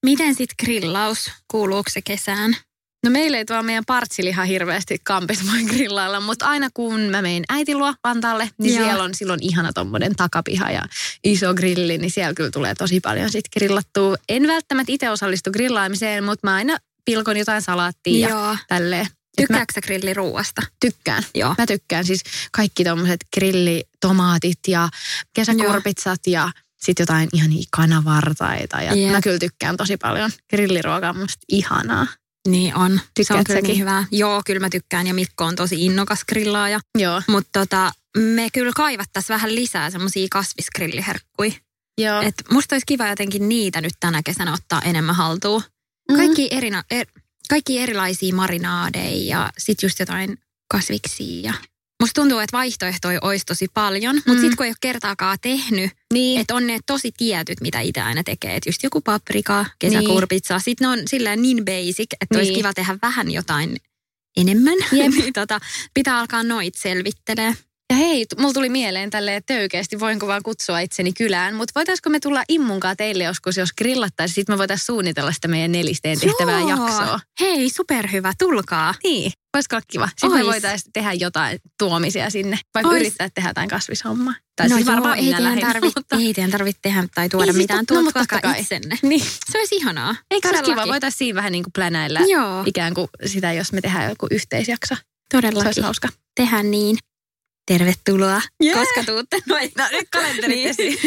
Miten 0.06 0.36
sitten 0.36 0.56
grillaus? 0.66 1.32
Kuuluuko 1.52 1.90
se 1.90 2.02
kesään? 2.02 2.58
No 3.04 3.10
meillä 3.10 3.38
ei 3.38 3.46
tuolla 3.46 3.64
meidän 3.64 3.84
partsiliha 3.88 4.44
hirveästi 4.44 4.98
kampis 5.04 5.52
voi 5.52 5.64
grillailla, 5.64 6.20
mutta 6.20 6.46
aina 6.46 6.70
kun 6.74 7.02
mä 7.02 7.22
menen 7.22 7.44
äitiluo 7.50 7.94
Vantaalle, 8.04 8.50
niin 8.58 8.76
Joo. 8.76 8.86
siellä 8.86 9.04
on 9.04 9.14
silloin 9.14 9.44
ihana 9.44 9.74
tommonen 9.74 10.16
takapiha 10.16 10.72
ja 10.72 10.84
iso 11.24 11.54
grilli, 11.54 11.98
niin 11.98 12.12
siellä 12.12 12.34
kyllä 12.34 12.52
tulee 12.52 12.76
tosi 12.76 13.00
paljon 13.00 13.32
sit 13.32 13.46
grillattua. 13.54 14.16
En 14.30 14.48
välttämättä 14.48 14.92
itse 14.92 15.10
osallistu 15.10 15.52
grillaamiseen, 15.52 16.24
mutta 16.24 16.48
mä 16.48 16.56
aina 16.56 16.78
pilkon 17.06 17.38
jotain 17.38 17.62
salaattia 17.62 18.30
Joo. 18.30 18.50
ja 18.52 18.58
tälleen. 18.68 19.08
Tykkääkö 19.38 19.74
sä 19.74 19.82
grilliruuasta? 19.82 20.62
Tykkään. 20.80 21.24
Joo. 21.36 21.56
Mä 21.58 21.66
tykkään 21.66 22.06
siis 22.06 22.22
kaikki 22.52 22.84
tommoset 22.84 23.20
grillitomaatit 23.34 24.60
ja 24.68 24.90
kesäkurpitsat 25.34 26.20
Joo. 26.28 26.34
ja 26.34 26.52
sitten 26.78 27.04
jotain 27.04 27.30
ihan 27.34 27.50
kanavartaita. 27.72 28.82
Ja 28.82 28.94
yeah. 28.94 29.12
mä 29.12 29.22
kyllä 29.22 29.40
tykkään 29.40 29.78
tosi 29.78 29.98
paljon. 29.98 30.32
Grilliruoka 30.50 31.10
on 31.10 31.18
musta 31.18 31.46
ihanaa. 31.48 32.08
Niin 32.48 32.76
on. 32.76 32.92
Tykkäät 32.92 33.28
se 33.28 33.34
on 33.34 33.44
kyllä 33.44 33.62
niin 33.62 33.80
hyvä. 33.80 34.06
Joo, 34.12 34.42
kyllä 34.46 34.60
mä 34.60 34.70
tykkään 34.70 35.08
ja 35.08 35.14
Mikko 35.14 35.46
on 35.46 35.56
tosi 35.56 35.86
innokas 35.86 36.26
grillaaja. 36.26 36.80
Joo. 36.98 37.22
Mutta 37.28 37.50
tota, 37.60 37.92
me 38.18 38.50
kyllä 38.54 38.72
kaivattaisiin 38.76 39.34
vähän 39.34 39.56
lisää 39.56 39.90
semmoisia 39.90 40.28
kasvisgrilliherkkuja. 40.32 41.52
Joo. 41.98 42.22
Et 42.22 42.36
musta 42.52 42.76
olisi 42.76 42.86
kiva 42.86 43.08
jotenkin 43.08 43.50
niitä 43.50 43.82
nyt 43.82 43.94
tänä 44.00 44.22
kesänä 44.24 44.54
ottaa 44.54 44.82
enemmän 44.82 45.16
haltuun. 45.16 45.64
Kaikki, 46.16 46.48
erina, 46.52 46.84
er, 46.92 47.08
kaikki 47.50 47.80
erilaisia 47.80 48.36
marinaadeja 48.36 49.38
ja 49.38 49.52
sit 49.58 49.84
just 49.84 50.00
jotain 50.00 50.38
kasviksia. 50.72 51.42
Ja 51.52 51.54
musta 52.02 52.22
tuntuu, 52.22 52.40
että 52.40 52.58
vaihtoehtoja 52.58 53.20
olisi 53.22 53.46
tosi 53.46 53.68
paljon, 53.74 54.16
mutta 54.16 54.32
Mm. 54.34 54.40
sitten 54.40 54.58
kun 54.58 54.66
ei 54.66 54.70
ole 54.70 54.76
kertaakaan 54.82 55.38
tehnyt, 55.42 55.92
Niin. 56.14 56.42
että 56.42 56.56
on 56.56 56.68
ne 56.68 56.80
tosi 56.86 57.12
tietyt, 57.18 57.62
mitä 57.62 57.80
itse 57.82 58.02
aina 58.02 58.24
tekee. 58.24 58.56
Että 58.56 58.70
just 58.70 58.84
joku 58.84 59.02
paprika, 59.02 59.66
kesäkurpitsa. 59.80 60.60
Sitten 60.60 60.86
ne 60.86 60.92
on 60.92 61.00
silleen 61.08 61.42
niin 61.42 61.66
basic, 61.66 62.08
että 62.22 62.38
olisi 62.38 62.52
Niin. 62.52 62.60
kiva 62.60 62.74
tehdä 62.74 62.98
vähän 63.02 63.32
jotain 63.32 63.78
enemmän. 64.38 64.78
Jep. 64.92 65.14
niin 65.18 65.34
tota, 65.34 65.60
pitää 65.94 66.20
alkaa 66.20 66.44
noit 66.44 66.76
selvittelee. 66.76 67.54
Ja 67.90 67.96
hei, 67.96 68.26
mulla 68.38 68.54
tuli 68.54 68.70
mieleen 68.70 69.10
tälleen 69.10 69.42
töykeästi, 69.46 70.00
voinko 70.00 70.28
vaan 70.28 70.44
kutsua 70.44 70.80
itseni 70.80 71.14
kylään, 71.14 71.56
mutta 71.56 71.72
voitaisiko 71.76 72.10
me 72.10 72.20
tulla 72.20 72.44
immunkaan 72.50 72.98
teille 72.98 73.24
joskus, 73.24 73.58
jos 73.58 73.74
grillattaisiin, 73.78 74.36
sitten 74.36 74.54
me 74.54 74.58
voitaisiin 74.58 74.86
suunnitella 74.86 75.32
sitä 75.32 75.48
meidän 75.48 75.72
nelisteen 75.72 76.20
tehtävää 76.20 76.60
Joo. 76.60 76.70
jaksoa. 76.70 77.20
Hei, 77.40 77.70
superhyvä, 77.70 78.34
tulkaa. 78.40 78.94
Niin, 79.04 79.32
voisiko 79.56 79.76
olla 79.76 79.84
kiva? 79.88 80.08
Sitten 80.08 80.32
me 80.32 80.36
Ois. 80.38 80.46
voitaisiin 80.48 80.94
tehdä 80.94 81.14
jotain 81.14 81.60
tuomisia 81.80 82.30
sinne, 82.30 82.60
vaikka 82.76 82.90
Ois. 82.90 83.00
yrittää 83.02 83.30
tehdä 83.34 83.50
jotain 83.50 83.70
kasvishommaa. 83.70 84.34
Tai 84.56 84.70
no 84.70 84.76
siis 84.76 84.88
varmaan 84.88 85.18
ei 85.18 85.34
teidän 85.34 85.60
tarvitse 85.60 86.00
mutta- 86.00 86.16
ei 86.16 86.34
teidän 86.34 86.52
tarvitse 86.52 86.80
tehdä 86.82 87.04
tai 87.16 87.30
tuoda 87.30 87.46
Ei 87.46 87.54
siis 87.54 87.64
mitään. 87.64 87.86
no, 87.92 88.02
Tuot 88.02 88.16
vaikka 88.16 88.40
kai. 88.42 88.62
itsenne. 88.62 88.98
Niin. 89.10 89.22
Se 89.52 89.58
olisi 89.58 89.76
ihanaa. 89.76 90.16
Eikö 90.32 90.50
se 90.58 90.64
kiva? 90.64 90.88
Voitaisiin 90.88 91.18
siinä 91.18 91.38
vähän 91.38 91.52
niin 91.52 91.64
kuin 91.64 91.74
plänäillä 91.74 92.20
Joo, 92.28 92.64
ikään 92.66 92.94
kuin 92.94 93.08
sitä, 93.26 93.54
jos 93.54 93.72
me 93.74 93.82
tehdään 93.82 94.10
joku 94.10 94.28
yhteisjakso. 94.32 94.96
Se 94.96 95.02
todellakin. 95.32 95.68
olisi 95.68 95.82
hauska. 95.82 96.08
Tehdä 96.36 96.64
niin. 96.64 96.98
Tervetuloa. 97.68 98.42
Jee. 98.64 98.74
Koska 98.74 99.04
tuutte. 99.04 99.38
No, 99.48 99.56
No 99.78 99.84
nyt 99.92 100.08
kalenterit 100.12 100.78
Niin. 100.78 100.98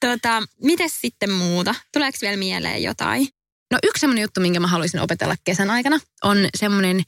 tota, 0.00 0.42
mites 0.62 1.00
sitten 1.00 1.30
muuta? 1.30 1.74
Tuleeko 1.92 2.18
vielä 2.22 2.36
mieleen 2.36 2.82
jotain? 2.82 3.28
No 3.72 3.78
yksi 3.82 4.00
semmoinen 4.00 4.22
juttu, 4.22 4.40
minkä 4.40 4.60
mä 4.60 4.66
haluaisin 4.66 5.00
opetella 5.00 5.34
kesän 5.44 5.70
aikana, 5.70 5.98
on 6.24 6.38
semmoinen 6.56 7.02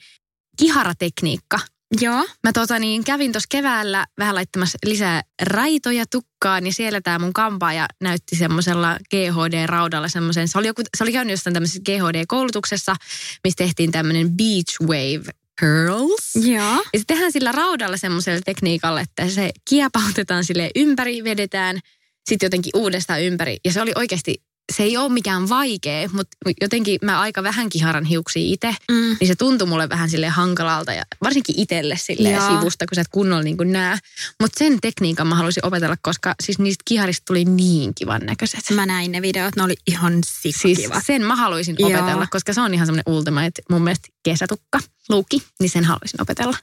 kiharatekniikka. 0.59 1.59
Joo. 2.01 2.27
Mä 2.45 2.53
tota 2.53 2.79
niin, 2.79 3.05
kävin 3.05 3.33
tuossa 3.33 3.47
keväällä 3.51 4.07
vähän 4.19 4.35
laittamassa 4.35 4.79
lisää 4.87 5.23
raitoja 5.43 6.05
tukkaan, 6.07 6.65
niin 6.65 6.75
siellä 6.75 7.01
tämä 7.01 7.19
mun 7.19 7.33
kampaaja 7.33 7.87
näytti 8.01 8.37
semmoisella 8.37 8.97
GHD-raudalla 9.11 10.09
semmoisen, 10.09 10.49
se 10.49 10.59
oli, 10.59 10.67
joku, 10.67 10.83
se 10.97 11.05
oli 11.05 11.13
käynyt 11.13 11.31
jostain 11.31 11.55
tämmöisessä 11.55 11.81
GHD-koulutuksessa, 11.85 12.97
missä 13.45 13.57
tehtiin 13.57 13.93
tämmöinen 13.93 14.31
beach 14.37 14.81
wave 14.83 15.33
curls. 15.61 16.47
Joo. 16.47 16.85
Ja 16.93 16.99
se 16.99 17.05
tehdään 17.07 17.33
sillä 17.33 17.53
raudalla 17.53 17.97
semmoisella 17.97 18.41
tekniikalla, 18.45 19.01
että 19.01 19.29
se 19.29 19.51
kiepautetaan 19.71 20.45
sille 20.45 20.71
ympäri, 20.77 21.25
vedetään 21.25 21.81
sitten 22.29 22.47
jotenkin 22.47 22.71
uudestaan 22.75 23.23
ympäri. 23.23 23.57
Ja 23.65 23.73
se 23.73 23.83
oli 23.83 23.93
oikeasti, 23.97 24.43
se 24.71 24.83
ei 24.83 24.97
ole 24.97 25.09
mikään 25.13 25.49
vaikea, 25.49 26.09
mutta 26.13 26.37
jotenkin 26.61 26.99
mä 27.03 27.21
aika 27.21 27.43
vähän 27.43 27.69
kiharan 27.69 28.05
hiuksia 28.05 28.43
itse. 28.53 28.75
Mm. 28.91 29.17
Niin 29.21 29.29
se 29.29 29.35
tuntui 29.35 29.69
mulle 29.69 29.89
vähän 29.89 30.11
sille 30.11 30.29
hankalalta 30.29 30.93
ja 30.93 31.03
varsinkin 31.23 31.55
itselle 31.59 31.97
sille 31.97 32.31
Joo. 32.31 32.49
sivusta, 32.49 32.87
kun 32.87 32.95
sä 32.95 33.01
et 33.01 33.09
kunnolla 33.11 33.43
niin 33.43 33.57
kuin 33.57 33.73
näe. 33.73 33.99
Mutta 34.41 34.59
sen 34.59 34.79
tekniikan 34.81 35.27
mä 35.27 35.35
haluaisin 35.35 35.67
opetella, 35.67 35.97
koska 36.03 36.35
siis 36.43 36.59
niistä 36.59 36.83
kiharista 36.85 37.25
tuli 37.27 37.45
niin 37.45 37.95
kivan 37.95 38.21
näköiset. 38.27 38.61
Mä 38.75 38.87
näin 38.87 39.13
ne 39.13 39.23
videot, 39.23 39.57
ne 39.57 39.63
oli 39.63 39.75
ihan 39.87 40.13
Siis 40.43 40.57
sikkivat. 40.59 41.05
sen 41.07 41.23
mä 41.23 41.37
haluaisin 41.37 41.77
Joo. 41.79 41.91
opetella, 41.91 42.27
koska 42.31 42.53
se 42.53 42.61
on 42.61 42.75
ihan 42.75 42.87
semmoinen 42.87 43.15
ultimate 43.15 43.63
mun 43.71 43.83
mielestä 43.83 44.09
kesätukka, 44.23 44.79
luukki, 45.09 45.43
niin 45.61 45.71
sen 45.71 45.85
haluaisin 45.85 46.23
opetella. 46.23 46.57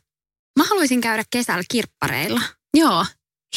Mä 0.59 0.63
haluaisin 0.63 1.01
käydä 1.01 1.23
kesällä 1.29 1.63
kirppareilla. 1.71 2.41
Joo, 2.73 3.05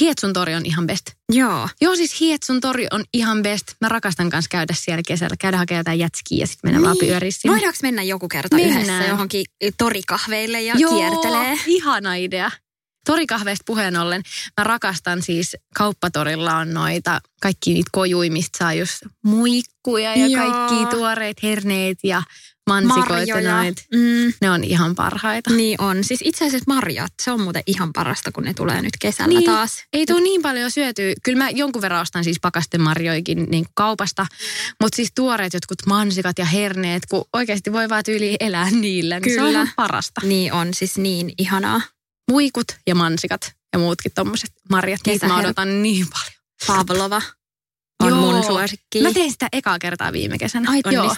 Hietsun 0.00 0.32
tori 0.32 0.54
on 0.54 0.66
ihan 0.66 0.86
best. 0.86 1.04
Joo. 1.32 1.68
Joo, 1.80 1.96
siis 1.96 2.20
Hietsun 2.20 2.60
tori 2.60 2.86
on 2.90 3.04
ihan 3.14 3.42
best. 3.42 3.66
Mä 3.80 3.88
rakastan 3.88 4.30
kanssa 4.30 4.48
käydä 4.48 4.74
siellä 4.76 5.02
kesällä. 5.06 5.36
Käydä 5.40 5.56
hakemaan 5.56 5.80
jotain 5.80 5.98
jätskiä 5.98 6.38
ja 6.38 6.46
sitten 6.46 6.70
mennä 6.70 6.86
vaan 6.86 6.96
Niin. 7.00 7.08
pyöriä 7.10 7.30
sinne. 7.30 7.52
Voidaanko 7.54 7.78
mennä 7.82 8.02
joku 8.02 8.28
kerta 8.28 8.56
Mennään. 8.56 8.82
yhdessä 8.82 9.04
johonkin 9.08 9.44
torikahveille 9.78 10.62
ja 10.62 10.74
Joo, 10.78 10.96
kiertelee? 10.98 11.58
ihana 11.66 12.14
idea. 12.14 12.50
Torikahveista 13.06 13.62
puheen 13.66 13.96
ollen, 13.96 14.22
mä 14.60 14.64
rakastan 14.64 15.22
siis, 15.22 15.56
kauppatorilla 15.74 16.56
on 16.56 16.74
noita, 16.74 17.20
kaikki 17.42 17.72
niitä 17.74 17.88
kojuimista 17.92 18.58
saa 18.58 18.74
just 18.74 18.96
muikkuja 19.24 20.14
ja 20.16 20.26
Joo. 20.26 20.44
kaikki 20.50 20.96
tuoreet 20.96 21.42
herneet 21.42 21.98
ja 22.04 22.22
mansikoita 22.74 23.14
Marjoja. 23.14 23.54
noit. 23.56 23.84
Mm, 23.94 24.32
Ne 24.40 24.50
on 24.50 24.64
ihan 24.64 24.94
parhaita. 24.94 25.50
niin 25.50 25.80
on. 25.80 26.04
Siis 26.04 26.20
itse 26.24 26.46
asiassa 26.46 26.74
marjat, 26.74 27.12
se 27.22 27.30
on 27.30 27.40
muuten 27.40 27.62
ihan 27.66 27.92
parasta, 27.92 28.32
kun 28.32 28.44
ne 28.44 28.54
tulee 28.54 28.82
nyt 28.82 28.92
kesällä 29.00 29.28
Niin. 29.38 29.44
taas. 29.50 29.84
Ei 29.92 30.06
tule 30.06 30.20
niin 30.20 30.42
paljon 30.42 30.70
syötyä. 30.70 31.12
Kyllä 31.22 31.44
mä 31.44 31.50
jonkun 31.50 31.82
verran 31.82 32.00
ostan 32.00 32.24
siis 32.24 32.40
pakastemarjoikin 32.42 33.46
niin 33.50 33.66
kaupasta. 33.74 34.26
Mutta 34.82 34.96
siis 34.96 35.12
tuoreet 35.14 35.54
jotkut 35.54 35.78
mansikat 35.86 36.38
ja 36.38 36.44
herneet, 36.44 37.02
kun 37.10 37.24
oikeasti 37.32 37.72
voi 37.72 37.88
vaan 37.88 38.04
tyyli 38.04 38.36
elää 38.40 38.70
niillä. 38.70 39.20
Niin 39.20 39.34
se 39.34 39.40
on 39.40 39.46
Kyllä. 39.46 39.58
ihan 39.62 39.72
parasta. 39.76 40.20
Niin 40.24 40.52
on, 40.52 40.74
siis 40.74 40.98
niin 40.98 41.32
ihanaa. 41.38 41.80
Muikut 42.30 42.66
ja 42.86 42.94
mansikat 42.94 43.52
ja 43.72 43.78
muutkin 43.78 44.12
tommoset 44.14 44.50
marjat. 44.70 45.00
Niitä 45.06 45.26
mä 45.26 45.38
odotan 45.38 45.82
niin 45.82 46.06
paljon. 46.10 46.40
Pavlova 46.86 47.22
on 48.02 48.08
Joo. 48.08 48.20
mun 48.20 48.44
suosikki. 48.44 49.02
Mä 49.02 49.12
tein 49.12 49.32
sitä 49.32 49.48
ekaa 49.52 49.78
kertaa 49.78 50.12
viime 50.12 50.38
kesänä. 50.38 50.70
Ai 50.70 50.80
Joo. 50.92 51.14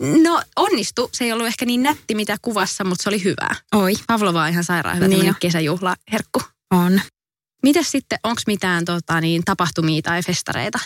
No 0.00 0.42
onnistu. 0.56 1.10
Se 1.12 1.24
ei 1.24 1.32
ollut 1.32 1.46
ehkä 1.46 1.64
niin 1.64 1.82
nätti 1.82 2.14
mitä 2.14 2.36
kuvassa, 2.42 2.84
mutta 2.84 3.02
se 3.02 3.08
oli 3.08 3.24
hyvää. 3.24 3.54
Oi, 3.74 3.92
Pavlova 4.06 4.42
on 4.42 4.48
ihan 4.48 4.64
sairaan 4.64 4.96
hyvä 4.96 5.08
Niin 5.08 5.18
niin 5.20 5.28
jo. 5.28 5.34
kesäjuhlaherkku. 5.40 6.42
on. 6.74 7.00
Mitäs 7.62 7.90
sitten, 7.90 8.18
onko 8.22 8.42
mitään 8.46 8.84
tota, 8.84 9.20
niin, 9.20 9.44
tapahtumia 9.44 10.02
tai 10.02 10.22
festareita? 10.22 10.78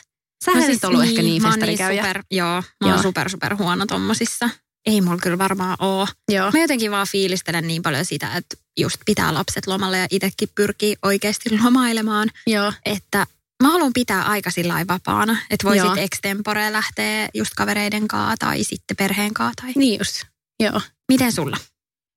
Sähän 0.44 0.60
no 0.62 0.66
siis, 0.66 0.84
ollut 0.84 1.02
ehkä 1.04 1.22
niin 1.22 1.42
mä 1.42 1.48
oon 1.48 1.54
festarikäyjä. 1.54 2.02
super, 2.02 2.22
joo, 2.30 2.46
mä 2.50 2.62
oon 2.84 2.90
Joo. 2.94 3.02
super, 3.02 3.30
super 3.30 3.56
huono 3.56 3.86
tommosissa. 3.86 4.50
Ei 4.86 5.00
mulla 5.00 5.18
kyllä 5.22 5.38
varmaan 5.38 5.76
oo. 5.80 6.06
Joo. 6.28 6.50
Mä 6.50 6.58
jotenkin 6.58 6.90
vaan 6.90 7.06
fiilistelen 7.10 7.66
niin 7.66 7.82
paljon 7.82 8.04
sitä, 8.04 8.36
että 8.36 8.56
just 8.80 8.96
pitää 9.06 9.34
lapset 9.34 9.66
lomalle 9.66 9.98
ja 9.98 10.06
itsekin 10.10 10.48
pyrkii 10.54 10.96
oikeasti 11.02 11.58
lomailemaan. 11.64 12.28
Joo. 12.46 12.72
Että 12.84 13.26
mä 13.62 13.70
haluan 13.70 13.92
pitää 13.94 14.22
aika 14.22 14.50
sillä 14.50 14.84
vapaana, 14.88 15.36
että 15.50 15.68
voi 15.68 15.78
sitten 15.78 15.98
extempore 16.04 16.72
lähteä 16.72 17.28
just 17.34 17.54
kavereiden 17.56 18.08
kaa 18.08 18.34
tai 18.38 18.64
sitten 18.64 18.96
perheen 18.96 19.34
kaa. 19.34 19.52
Tai... 19.62 19.72
Niin 19.76 19.98
just. 20.00 20.22
Joo. 20.60 20.80
Miten 21.08 21.32
sulla? 21.32 21.56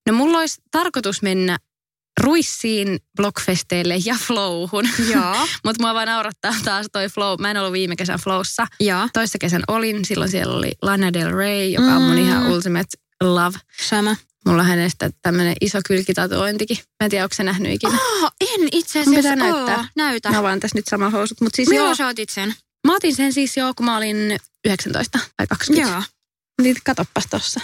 No 0.07 0.13
mulla 0.13 0.39
olisi 0.39 0.61
tarkoitus 0.71 1.21
mennä 1.21 1.57
Ruissiin, 2.21 2.99
Blockfesteille 3.17 3.95
ja 4.05 4.15
Flowhun. 4.27 4.89
Joo. 5.13 5.35
Mutta 5.65 5.83
mua 5.83 5.93
vaan 5.93 6.07
naurattaa 6.07 6.53
taas 6.63 6.85
toi 6.91 7.09
Flow. 7.09 7.41
Mä 7.41 7.51
en 7.51 7.57
ollut 7.57 7.73
viime 7.73 7.95
kesän 7.95 8.19
Flowssa. 8.19 8.67
Joo, 8.79 9.07
Toissa 9.13 9.37
kesän 9.37 9.63
olin. 9.67 10.05
Silloin 10.05 10.31
siellä 10.31 10.55
oli 10.55 10.71
Lana 10.81 11.13
Del 11.13 11.31
Rey, 11.31 11.67
joka 11.69 11.85
on 11.95 12.01
mun 12.01 12.15
Mm. 12.15 12.21
ihan 12.23 12.51
ultimate 12.51 12.97
love. 13.21 13.57
sama. 13.87 14.15
Mulla 14.45 14.61
on 14.61 14.67
hänestä 14.67 15.09
tämmönen 15.21 15.55
iso 15.61 15.79
kylkitatuointikin. 15.87 16.77
Mä 16.77 17.05
en 17.05 17.09
tiedä, 17.09 17.25
onko 17.25 17.35
se 17.35 17.43
nähnyt 17.43 17.71
ikinä. 17.73 17.93
Oh, 18.23 18.31
en 18.41 18.67
itse 18.71 18.99
asiassa 18.99 19.29
pitää 19.29 19.47
oo. 19.47 19.53
näyttää. 19.65 19.87
Näytä. 19.95 20.29
Mä 20.31 20.39
avaan 20.39 20.59
tässä 20.59 20.77
nyt 20.77 20.87
sama 20.87 21.09
housut. 21.09 21.41
Mutta 21.41 21.55
siis 21.55 21.67
joo, 21.69 21.77
Milloin 21.77 21.95
sä 21.95 22.07
otit 22.07 22.29
sen? 22.29 22.55
mä 22.87 22.95
otin 22.95 23.15
sen 23.15 23.33
siis 23.33 23.57
joo, 23.57 23.73
kun 23.77 23.85
mä 23.85 23.97
olin 23.97 24.37
19 24.65 25.19
tai 25.37 25.47
20. 25.47 25.91
Joo. 25.91 26.03
Niin 26.61 26.75
katoppas 26.85 27.23
tossa. 27.29 27.59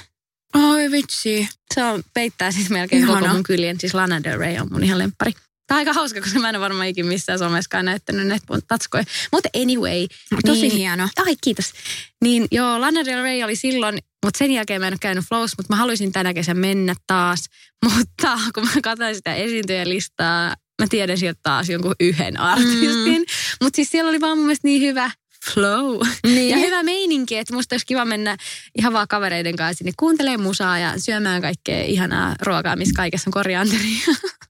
Oi 0.55 0.91
vitsi. 0.91 1.49
Se 1.73 1.83
on, 1.83 2.03
peittää 2.13 2.51
siis 2.51 2.69
melkein 2.69 3.03
Ihana. 3.03 3.19
koko 3.21 3.33
mun 3.33 3.43
kyljen. 3.43 3.79
Siis 3.79 3.93
Lana 3.93 4.23
Del 4.23 4.39
Rey 4.39 4.57
on 4.59 4.67
mun 4.71 4.83
ihan 4.83 4.99
lemppari. 4.99 5.33
Tämä 5.67 5.77
on 5.77 5.79
aika 5.79 5.93
hauska, 5.93 6.21
koska 6.21 6.39
mä 6.39 6.49
en 6.49 6.55
ole 6.55 6.63
varmaan 6.63 6.87
ikin 6.87 7.05
missään 7.05 7.39
someskaan 7.39 7.85
näyttänyt 7.85 8.27
näitä 8.27 8.45
mun 8.49 8.61
tatskoja. 8.67 9.03
Mutta 9.31 9.49
anyway. 9.61 10.07
Tosi 10.45 10.61
niin, 10.61 10.71
hieno. 10.71 11.09
Ai 11.25 11.35
kiitos. 11.43 11.73
Niin 12.21 12.47
joo, 12.51 12.81
Lana 12.81 13.05
Del 13.05 13.23
Rey 13.23 13.43
oli 13.43 13.55
silloin, 13.55 13.97
mutta 14.25 14.37
sen 14.37 14.51
jälkeen 14.51 14.81
mä 14.81 14.87
en 14.87 14.93
ole 14.93 14.97
käynyt 15.01 15.25
Flows, 15.25 15.57
mutta 15.57 15.73
mä 15.73 15.77
haluaisin 15.77 16.11
tänä 16.11 16.33
kesän 16.33 16.57
mennä 16.57 16.95
taas. 17.07 17.45
Mutta 17.85 18.39
kun 18.53 18.63
mä 18.63 18.81
katsoin 18.83 19.15
sitä 19.15 19.35
esiintyjälistaa, 19.35 20.55
mä 20.81 20.87
tiedän 20.89 21.17
sieltä 21.17 21.39
taas 21.43 21.69
jonkun 21.69 21.95
yhden 21.99 22.39
artistin. 22.39 23.21
Mm. 23.21 23.25
Mutta 23.61 23.75
siis 23.75 23.89
siellä 23.89 24.09
oli 24.09 24.21
vaan 24.21 24.37
mun 24.37 24.45
mielestä 24.45 24.67
niin 24.67 24.81
hyvä 24.81 25.11
flow. 25.53 25.99
Niin. 26.23 26.49
Ja 26.49 26.57
hyvä 26.57 26.83
meininki, 26.83 27.37
että 27.37 27.53
musta 27.53 27.73
olisi 27.73 27.85
kiva 27.85 28.05
mennä 28.05 28.37
ihan 28.77 28.93
vaan 28.93 29.07
kavereiden 29.07 29.55
kanssa 29.55 29.77
sinne 29.77 29.91
kuuntelemaan 29.97 30.41
musaa 30.41 30.79
ja 30.79 30.99
syömään 30.99 31.41
kaikkea 31.41 31.83
ihanaa 31.83 32.35
ruokaa, 32.41 32.75
missä 32.75 32.93
kaikessa 32.95 33.29
on 33.29 33.33
korianteria. 33.33 33.99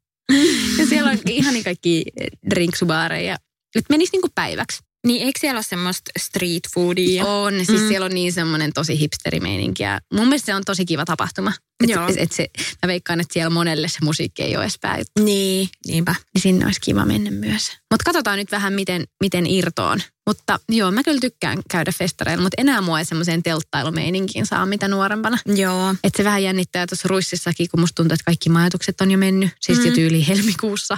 siellä 0.97 1.11
on 1.11 1.17
ihan 1.29 1.53
niin 1.53 1.63
kaikki 1.63 2.05
drinksubaareja. 2.49 3.37
Että 3.75 3.93
menisi 3.93 4.11
niinku 4.11 4.29
päiväksi. 4.35 4.86
Niin 5.07 5.23
eikö 5.25 5.39
siellä 5.39 5.57
ole 5.57 5.63
semmoista 5.63 6.11
street 6.19 6.63
foodia? 6.73 7.25
On, 7.25 7.53
siis 7.65 7.81
Mm. 7.81 7.87
siellä 7.87 8.05
on 8.05 8.13
niin 8.13 8.33
semmoinen 8.33 8.73
tosi 8.73 8.99
hipsterimeininki 8.99 9.83
ja 9.83 9.99
mun 10.13 10.27
mielestä 10.27 10.45
se 10.45 10.55
on 10.55 10.63
tosi 10.65 10.85
kiva 10.85 11.05
tapahtuma. 11.05 11.53
Et, 11.83 11.89
Joo. 11.89 12.07
et, 12.07 12.15
et 12.17 12.31
se, 12.31 12.47
mä 12.83 12.87
veikkaan, 12.87 13.19
että 13.19 13.33
siellä 13.33 13.49
monelle 13.49 13.87
se 13.87 13.97
musiikki 14.03 14.43
ei 14.43 14.55
ole 14.57 14.63
edes. 14.65 15.07
Niin, 15.19 15.69
niinpä. 15.87 16.15
Niin 16.33 16.41
sinne 16.41 16.65
olisi 16.65 16.81
kiva 16.81 17.05
mennä 17.05 17.31
myös. 17.31 17.67
Mutta 17.91 18.03
katsotaan 18.05 18.37
nyt 18.37 18.51
vähän, 18.51 18.73
miten, 18.73 19.03
miten 19.23 19.45
irtoon. 19.47 20.01
Mutta 20.27 20.59
joo, 20.69 20.91
mä 20.91 21.03
kyllä 21.03 21.19
tykkään 21.19 21.61
käydä 21.71 21.91
festareilla, 21.91 22.43
mutta 22.43 22.61
enää 22.61 22.81
mua 22.81 22.99
ei 22.99 23.05
semmoiseen 23.05 23.43
telttailumeininkiin 23.43 24.45
saa 24.45 24.65
mitä 24.65 24.87
nuorempana. 24.87 25.37
Joo. 25.45 25.95
Että 26.03 26.17
se 26.17 26.23
vähän 26.23 26.43
jännittää 26.43 26.87
tuossa 26.87 27.07
Ruississakin, 27.07 27.67
kun 27.71 27.79
musta 27.79 27.95
tuntuu, 27.95 28.13
että 28.13 28.25
kaikki 28.25 28.49
majoitukset 28.49 29.01
on 29.01 29.11
jo 29.11 29.17
mennyt. 29.17 29.49
Siis 29.59 29.79
mm. 29.79 29.85
jo 29.85 29.91
tyyli 29.91 30.27
helmikuussa. 30.27 30.97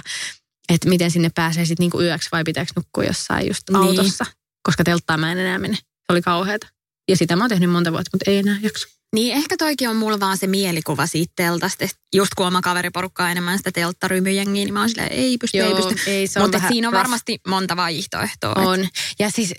Että 0.70 0.88
miten 0.88 1.10
sinne 1.10 1.30
pääsee 1.34 1.64
sitten 1.64 1.84
niinku 1.84 2.00
yöksi 2.00 2.28
vai 2.32 2.44
pitääkö 2.44 2.72
nukkua 2.76 3.04
jossain 3.04 3.46
just 3.48 3.62
Niin. 3.70 3.76
autossa. 3.76 4.26
koska 4.62 4.84
telttaan 4.84 5.20
mä 5.20 5.32
en 5.32 5.38
enää 5.38 5.58
mene. 5.58 5.76
Se 5.76 5.82
oli 6.10 6.22
kauheata. 6.22 6.66
Ja 7.08 7.16
sitä 7.16 7.36
mä 7.36 7.42
oon 7.44 7.48
tehnyt 7.50 7.70
monta 7.70 7.92
vuotta, 7.92 8.10
mutta 8.12 8.30
ei 8.30 8.36
enää 8.38 8.56
jaksa. 8.62 8.88
Niin 9.14 9.36
ehkä 9.36 9.56
toikin 9.56 9.88
on 9.88 9.96
mulla 9.96 10.20
vaan 10.20 10.36
se 10.38 10.46
mielikuva 10.46 11.06
siitä 11.06 11.32
teltasta. 11.36 11.84
Just 12.14 12.34
kun 12.36 12.46
oma 12.46 12.60
kaveriporukkaa 12.60 13.30
enemmän 13.30 13.58
sitä 13.58 13.72
telttarymyjengiä, 13.72 14.64
niin 14.64 14.74
mä 14.74 14.80
oon 14.80 14.88
silleen, 14.88 15.12
ei 15.12 15.38
pysty, 15.38 15.58
Joo, 15.58 15.68
ei 15.68 15.74
pysty. 15.74 16.10
ei, 16.10 16.26
se 16.26 16.38
on 16.40 16.44
Mutta 16.44 16.68
siinä 16.68 16.88
on 16.88 16.92
rough. 16.92 17.04
varmasti 17.04 17.38
monta 17.48 17.76
vaihtoehtoa. 17.76 18.50
et- 18.52 18.66
On. 18.68 18.88
Ja 19.18 19.30
siis 19.30 19.54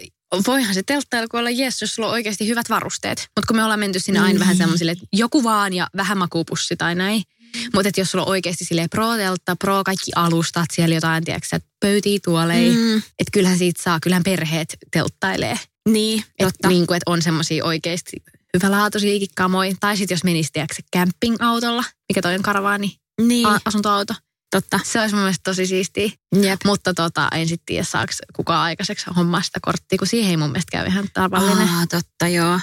voihan 0.48 0.74
se 0.74 0.84
telttailu 0.84 1.28
olla 1.34 1.50
jes, 1.50 1.82
jos 1.82 1.96
sulla 1.96 2.08
on 2.08 2.14
oikeasti 2.14 2.48
hyvät 2.48 2.70
varusteet. 2.70 3.18
Mutta 3.20 3.48
kun 3.48 3.56
me 3.56 3.64
ollaan 3.64 3.80
menty 3.80 4.00
sinne 4.00 4.20
aina 4.20 4.40
vähän 4.40 4.58
semmoisille, 4.58 4.92
että 4.92 5.06
joku 5.14 5.44
vaan 5.44 5.74
ja 5.74 5.88
vähän 5.98 6.18
makupussi 6.18 6.76
tai 6.76 6.96
näin. 6.96 7.24
Mutta 7.74 7.90
jos 7.98 8.12
sulla 8.12 8.24
on 8.26 8.30
oikeasti 8.30 8.66
silleen 8.66 8.90
pro-teltta, 8.90 9.56
pro 9.56 9.84
kaikki 9.84 10.12
alustat, 10.16 10.66
siellä 10.74 10.96
jotain, 10.96 11.24
tiedätkö, 11.24 11.60
pöytiä 11.80 12.20
tuoleja. 12.26 12.74
Mm. 12.74 12.98
Että 12.98 13.32
kyllähän 13.34 13.58
siitä 13.58 13.84
saa, 13.84 14.00
kyllähän 14.00 14.24
perheet 14.24 14.78
telttailee. 14.92 15.60
niin, 15.90 16.20
Et 16.40 16.48
totta. 16.48 16.68
niin 16.68 16.88
kuin, 16.88 16.98
että 16.98 17.12
on 17.12 17.22
semmoisia 17.22 17.66
oikeasti 17.66 18.18
hyvälaatuisiakin 18.54 19.28
kamoja. 19.36 19.74
Tai 19.80 19.98
sitten 19.98 20.16
jos 20.16 20.24
menisi, 20.24 20.50
tiedätkö, 20.54 20.76
camping-autolla, 20.96 21.84
mikä 22.10 22.22
toi 22.22 22.36
on 22.36 22.42
karavaani, 22.42 22.98
Niin, 23.22 23.48
a- 23.48 23.60
asuntoauto. 23.66 24.14
totta. 24.52 24.80
Se 24.84 25.00
olisi 25.02 25.16
mun 25.16 25.24
mielestä 25.24 25.42
tosi 25.44 25.66
siistiä. 25.66 26.10
Jep. 26.42 26.60
Mutta 26.66 26.94
tota, 26.94 27.28
en 27.34 27.48
sitten 27.48 27.66
tiedä, 27.66 27.84
saako 27.84 28.14
kukaan 28.36 28.62
aikaiseksi 28.62 29.06
hommaa 29.16 29.42
sitä 29.42 29.60
korttia, 29.62 29.98
kun 29.98 30.08
siihen 30.08 30.30
ei 30.32 30.38
mun 30.38 30.50
mielestä 30.50 30.72
käy 30.72 30.88
ihan 30.88 31.08
tavallinen. 31.14 31.70
Aa, 31.70 31.88
totta, 31.88 32.28
joo. 32.28 32.60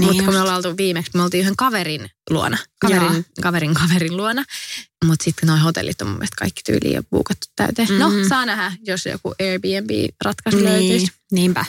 Niin 0.00 0.08
Mutta 0.08 0.22
kun 0.24 0.34
me 0.34 0.40
ollaan 0.40 0.56
oltu 0.56 0.76
viimeksi, 0.76 1.10
me 1.14 1.22
oltiin 1.22 1.40
yhden 1.40 1.56
kaverin 1.56 2.10
luona, 2.30 2.58
kaverin, 2.80 3.26
kaverin 3.42 3.74
kaverin 3.74 4.16
luona. 4.16 4.44
Mutta 5.04 5.24
sitten 5.24 5.46
noi 5.46 5.58
hotellit 5.58 6.02
on 6.02 6.08
mun 6.08 6.16
mielestä 6.16 6.36
kaikki 6.38 6.60
tyyliin 6.66 6.94
jo 6.94 7.02
buukattu 7.10 7.46
täyteen. 7.56 7.88
Mm-hmm. 7.88 8.18
No, 8.22 8.28
saa 8.28 8.46
nähdä, 8.46 8.72
jos 8.86 9.06
joku 9.06 9.34
Airbnb-ratkaisu 9.42 10.56
Niin, 10.56 10.64
löytyisi. 10.64 11.12
niinpä. 11.32 11.64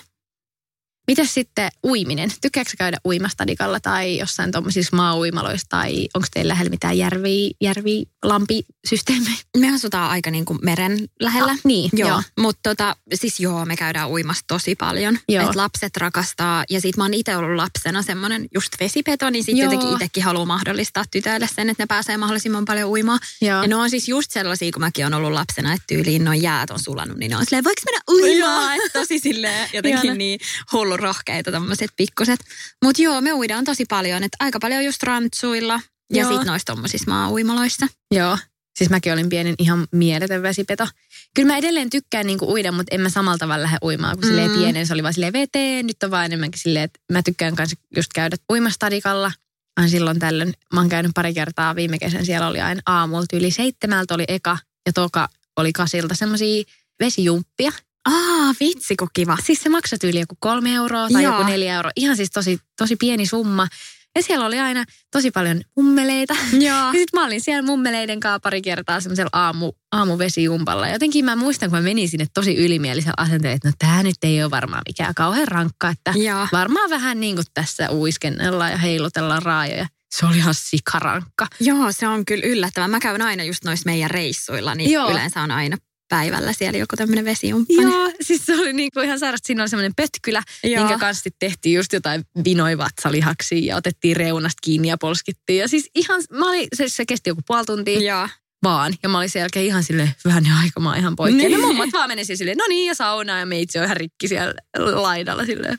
Mitäs 1.07 1.33
sitten 1.33 1.69
uiminen? 1.85 2.31
Tykkääkö 2.41 2.69
sä 2.69 2.77
käydä 2.77 2.97
uimastadikalla 3.05 3.79
tai 3.79 4.17
jossain 4.17 4.51
tuommoisissa 4.51 4.95
maa-uimaloissa 4.95 5.67
tai 5.69 6.07
onko 6.13 6.27
teillä 6.33 6.51
lähellä 6.51 6.69
mitään 6.69 6.97
järvi, 6.97 7.51
järvi 7.61 8.03
lampisysteemejä? 8.23 9.37
Me 9.57 9.73
asutaan 9.75 10.09
aika 10.09 10.31
niin 10.31 10.45
kuin 10.45 10.59
meren 10.61 11.07
lähellä. 11.19 11.51
Ah, 11.51 11.59
niin, 11.63 11.89
Joo, 11.93 12.09
joo. 12.09 12.21
mutta 12.39 12.69
tota, 12.69 12.95
siis 13.13 13.39
joo, 13.39 13.65
me 13.65 13.75
käydään 13.75 14.09
uimassa 14.09 14.43
tosi 14.47 14.75
paljon. 14.75 15.17
Joo. 15.29 15.49
Et 15.49 15.55
lapset 15.55 15.97
rakastaa, 15.97 16.63
ja 16.69 16.81
sit 16.81 16.97
mä 16.97 17.03
oon 17.03 17.13
itse 17.13 17.37
ollut 17.37 17.55
lapsena 17.55 18.01
semmoinen 18.01 18.47
just 18.55 18.73
vesipeto, 18.79 19.29
niin 19.29 19.43
sit 19.43 19.57
Joo. 19.57 19.63
jotenkin 19.63 19.93
itsekin 19.93 20.23
haluaa 20.23 20.45
mahdollistaa 20.45 21.03
tytöille 21.11 21.49
sen, 21.55 21.69
että 21.69 21.83
ne 21.83 21.87
pääsee 21.87 22.17
mahdollisimman 22.17 22.65
paljon 22.65 22.89
uimaan. 22.89 23.19
Joo. 23.41 23.61
Ja 23.61 23.67
ne 23.67 23.75
on 23.75 23.89
siis 23.89 24.07
just 24.07 24.31
sellaisia, 24.31 24.71
kun 24.71 24.81
mäkin 24.81 25.05
on 25.05 25.13
ollut 25.13 25.31
lapsena, 25.31 25.73
että 25.73 25.83
tyyliin 25.87 26.23
noin 26.23 26.41
jäät 26.41 26.69
on 26.69 26.79
sulanut, 26.79 27.17
niin 27.17 27.29
ne 27.29 27.37
on 27.37 27.45
silleen, 27.45 27.63
voiko 27.63 27.81
mennä 27.85 28.01
uimaan? 28.11 28.79
Tosi 28.93 29.19
silleen 29.19 29.69
jotenkin 29.73 30.17
niin 30.17 30.39
hullu 30.71 30.92
rohkeita 30.97 31.51
tommoset 31.51 31.91
pikkuset. 31.97 32.39
Mutta 32.85 33.01
joo, 33.01 33.21
me 33.21 33.33
uidaan 33.33 33.65
tosi 33.65 33.85
paljon, 33.89 34.23
että 34.23 34.37
aika 34.39 34.59
paljon 34.59 34.85
just 34.85 35.03
rantsuilla 35.03 35.79
ja 36.13 36.21
Joo. 36.23 36.37
sit 36.37 36.47
noissa 36.47 36.65
tommosissa 36.65 37.11
maa-uimaloissa. 37.11 37.87
Joo. 38.11 38.37
Siis 38.77 38.89
mäkin 38.89 39.13
olin 39.13 39.29
pienen 39.29 39.55
ihan 39.59 39.87
mieletön 39.91 40.41
vesipeto. 40.41 40.87
Kyllä 41.35 41.47
mä 41.47 41.57
edelleen 41.57 41.89
tykkään 41.89 42.27
niinku 42.27 42.51
uida, 42.53 42.71
mutta 42.71 42.95
en 42.95 43.01
mä 43.01 43.09
samalla 43.09 43.37
tavalla 43.37 43.63
lähde 43.63 43.77
uimaan 43.83 44.17
silleen 44.23 44.51
Mm. 44.51 44.57
pienen. 44.57 44.87
Se 44.87 44.93
oli 44.93 45.03
vaan 45.03 45.13
silleen 45.13 45.33
veteen. 45.33 45.87
Nyt 45.87 46.03
on 46.03 46.11
vaan 46.11 46.25
enemmänkin 46.25 46.61
silleen, 46.61 46.83
että 46.83 46.99
mä 47.11 47.21
tykkään 47.23 47.55
kanssa 47.55 47.75
just 47.95 48.13
käydä 48.15 48.35
uimastadikalla. 48.51 49.31
Aina 49.77 49.89
silloin 49.89 50.19
tällöin. 50.19 50.53
Mä 50.73 50.79
oon 50.79 50.89
käynyt 50.89 51.11
pari 51.15 51.33
kertaa 51.33 51.75
viime 51.75 51.99
kesän. 51.99 52.25
Siellä 52.25 52.47
oli 52.47 52.61
aina 52.61 52.81
aamulta 52.85 53.37
yli 53.37 53.51
seitsemältä 53.51 54.13
oli 54.13 54.23
eka 54.27 54.57
ja 54.85 54.93
toka 54.93 55.29
oli 55.57 55.73
kasilta 55.73 56.15
semmosia 56.15 56.63
vesijumppia. 56.99 57.71
Aa, 58.05 58.53
vitsi 58.59 58.95
kun 58.95 59.07
kiva. 59.13 59.37
Siis 59.43 59.59
se 59.61 59.69
maksoi 59.69 59.97
yli 60.03 60.19
joku 60.19 60.35
kolme 60.39 60.73
euroa 60.73 61.09
tai 61.09 61.23
Joo. 61.23 61.37
joku 61.37 61.51
neljä 61.51 61.75
euroa. 61.75 61.91
Ihan 61.95 62.17
siis 62.17 62.31
tosi, 62.31 62.59
tosi 62.77 62.95
pieni 62.95 63.25
summa. 63.25 63.67
Ja 64.15 64.23
siellä 64.23 64.45
oli 64.45 64.59
aina 64.59 64.83
tosi 65.11 65.31
paljon 65.31 65.61
mummeleita. 65.75 66.35
Joo. 66.51 66.61
Ja 66.85 66.91
sitten 66.91 67.19
mä 67.19 67.25
olin 67.25 67.41
siellä 67.41 67.61
mummeleiden 67.61 68.19
kanssa 68.19 68.39
pari 68.39 68.61
kertaa 68.61 69.01
semmoisella 69.01 69.29
aamu, 69.33 69.71
aamuvesijumpalla. 69.91 70.87
Jotenkin 70.87 71.25
mä 71.25 71.35
muistan, 71.35 71.69
kun 71.69 71.79
mä 71.79 71.83
menin 71.83 72.09
sinne 72.09 72.25
tosi 72.33 72.55
ylimielisellä 72.65 73.13
asenteella, 73.17 73.55
että 73.55 73.67
no 73.67 73.73
tää 73.79 74.03
nyt 74.03 74.15
ei 74.23 74.43
ole 74.43 74.51
varmaan 74.51 74.81
mikään 74.87 75.13
kauhean 75.15 75.47
rankka. 75.47 75.89
Että 75.89 76.13
Joo. 76.15 76.47
varmaan 76.51 76.89
vähän 76.89 77.19
niin 77.19 77.35
kuin 77.35 77.45
tässä 77.53 77.91
uiskennellaan 77.91 78.71
ja 78.71 78.77
heilutellaan 78.77 79.41
raajoja. 79.41 79.87
Se 80.15 80.25
oli 80.25 80.37
ihan 80.37 80.53
sikarankka. 80.57 81.47
Joo, 81.59 81.91
se 81.91 82.07
on 82.07 82.25
kyllä 82.25 82.45
yllättävää. 82.47 82.87
Mä 82.87 82.99
käyn 82.99 83.21
aina 83.21 83.43
just 83.43 83.63
noissa 83.63 83.85
meidän 83.85 84.11
reissuilla, 84.11 84.75
niin. 84.75 84.91
Joo. 84.91 85.11
yleensä 85.11 85.41
on 85.41 85.51
aina 85.51 85.77
päivällä 86.09 86.53
siellä 86.53 86.79
joku 86.79 86.95
tämmöinen 86.95 87.25
vesijumppa. 87.25 87.81
Joo, 87.81 88.11
siis 88.21 88.45
se 88.45 88.55
oli 88.59 88.73
niin 88.73 88.89
kuin 88.93 89.05
ihan 89.05 89.19
sairasta. 89.19 89.47
Siinä 89.47 89.63
oli 89.63 89.69
semmoinen 89.69 89.95
pötkylä, 89.95 90.43
Joo. 90.63 90.83
minkä 90.83 90.99
kanssa 90.99 91.29
tehtiin 91.39 91.75
just 91.75 91.93
jotain 91.93 92.23
vinoivatsalihaksia 92.45 93.65
ja 93.65 93.75
otettiin 93.75 94.15
reunasta 94.15 94.59
kiinni 94.63 94.87
ja 94.87 94.97
polskittiin. 94.97 95.59
Ja 95.59 95.67
siis 95.67 95.89
ihan, 95.95 96.21
mä 96.31 96.49
olin, 96.49 96.67
se, 96.75 96.89
se 96.89 97.05
kesti 97.05 97.29
joku 97.29 97.41
puoli 97.47 97.65
tuntia. 97.65 97.99
Joo. 97.99 98.27
vaan. 98.63 98.93
Ja 99.03 99.09
mä 99.09 99.17
olin 99.17 99.29
sen 99.29 99.39
jälkeen 99.39 99.65
ihan 99.65 99.83
silleen, 99.83 100.15
vähän 100.25 100.43
aika, 100.63 100.79
mä 100.79 100.95
ihan 100.97 101.15
poikki. 101.15 101.37
Niin. 101.37 101.51
Ja 101.51 101.59
mummat 101.59 101.89
vaan 101.93 102.09
meni 102.09 102.25
silleen, 102.25 102.57
no 102.57 102.65
niin, 102.69 102.87
ja 102.87 102.95
saunaa 102.95 103.39
ja 103.39 103.45
meitsi 103.45 103.79
on 103.79 103.85
ihan 103.85 103.97
rikki 103.97 104.27
siellä 104.27 104.53
laidalla 104.75 105.45
silleen. 105.45 105.77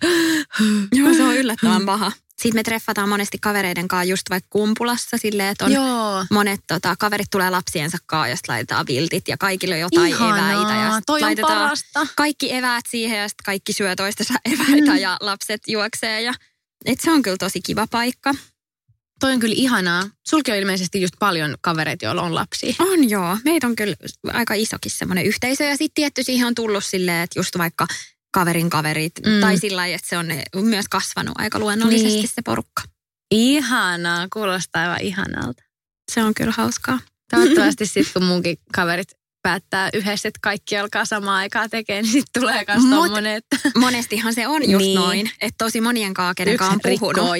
Joo, 0.92 1.14
se 1.14 1.22
on 1.22 1.36
yllättävän 1.36 1.86
paha. 1.86 2.12
Sitten 2.44 2.58
me 2.58 2.62
treffataan 2.62 3.08
monesti 3.08 3.38
kavereiden 3.38 3.88
kanssa 3.88 4.04
just 4.10 4.22
vaikka 4.30 4.46
kumpulassa 4.50 5.18
silleen, 5.18 5.48
että 5.48 5.64
on 5.64 5.72
Joo. 5.72 6.26
monet 6.30 6.60
tota, 6.66 6.96
kaverit 6.98 7.26
tulee 7.30 7.50
lapsiensa 7.50 7.98
kanssa 8.06 8.28
ja 8.30 8.36
laitetaan 8.48 8.86
viltit 8.86 9.28
ja 9.28 9.36
kaikille 9.36 9.74
on 9.74 9.80
jotain 9.80 10.08
Ihanaa. 10.08 10.52
eväitä. 10.52 10.74
Ja 10.74 11.00
Toi 11.06 11.18
on 11.20 11.26
laitetaan 11.26 11.58
parasta. 11.58 12.06
kaikki 12.16 12.54
eväät 12.54 12.84
siihen 12.88 13.18
ja 13.18 13.28
sitten 13.28 13.44
kaikki 13.44 13.72
syö 13.72 13.96
toistensa 13.96 14.34
eväitä 14.44 14.90
Mm. 14.92 14.98
ja 14.98 15.16
lapset 15.20 15.60
juoksee. 15.66 16.22
Ja, 16.22 16.34
et 16.84 17.00
se 17.00 17.10
on 17.10 17.22
kyllä 17.22 17.36
tosi 17.36 17.60
kiva 17.62 17.86
paikka. 17.90 18.34
Toi 19.20 19.32
on 19.32 19.40
kyllä 19.40 19.54
ihanaa. 19.58 20.02
Sulki 20.28 20.50
on 20.52 20.56
ilmeisesti 20.58 21.00
just 21.00 21.14
paljon 21.18 21.54
kavereita, 21.60 22.04
joilla 22.04 22.22
on 22.22 22.34
lapsia. 22.34 22.74
On 22.78 23.10
joo. 23.10 23.38
Meitä 23.44 23.66
on 23.66 23.76
kyllä 23.76 23.96
aika 24.32 24.54
isokin 24.54 24.92
semmoinen 24.92 25.24
yhteisö. 25.24 25.64
Ja 25.64 25.76
sitten 25.76 25.94
tietty 25.94 26.22
siihen 26.22 26.46
on 26.46 26.54
tullut 26.54 26.84
silleen, 26.84 27.22
että 27.22 27.38
just 27.38 27.58
vaikka 27.58 27.86
kaverin 28.34 28.70
kaverit. 28.70 29.12
Mm. 29.26 29.40
Tai 29.40 29.58
sillä 29.58 29.76
lailla, 29.76 29.96
että 29.96 30.08
se 30.08 30.18
on 30.18 30.26
myös 30.62 30.88
kasvanut 30.90 31.34
aika 31.38 31.58
luonnollisesti 31.58 32.08
niin. 32.08 32.28
se 32.28 32.42
porukka. 32.44 32.82
Ihanaa, 33.30 34.26
kuulostaa 34.32 34.82
aivan 34.82 35.00
ihanalta. 35.00 35.62
Se 36.12 36.22
on 36.22 36.34
kyllä 36.34 36.52
hauskaa. 36.56 36.98
Toivottavasti 37.30 37.86
sitten 37.86 38.12
kun 38.12 38.24
munkin 38.24 38.56
kaverit 38.74 39.08
päättää 39.44 39.90
yhdessä, 39.92 40.28
että 40.28 40.38
kaikki 40.42 40.78
alkaa 40.78 41.04
samaan 41.04 41.36
aikaan 41.38 41.70
tekemään, 41.70 42.02
niin 42.02 42.12
sitten 42.12 42.42
tulee 42.42 42.64
myös 42.68 42.84
tommonen, 42.90 43.36
että 43.36 43.56
Monestihan 43.78 44.34
se 44.34 44.46
on 44.48 44.70
just 44.70 44.84
Niin. 44.84 44.94
noin. 44.94 45.30
Että 45.40 45.64
tosi 45.64 45.80
monien 45.80 46.14
kenen 46.36 46.54
Yksi 46.54 46.58
kanssa 46.68 46.88
on 46.88 46.98
puhunut. 46.98 47.36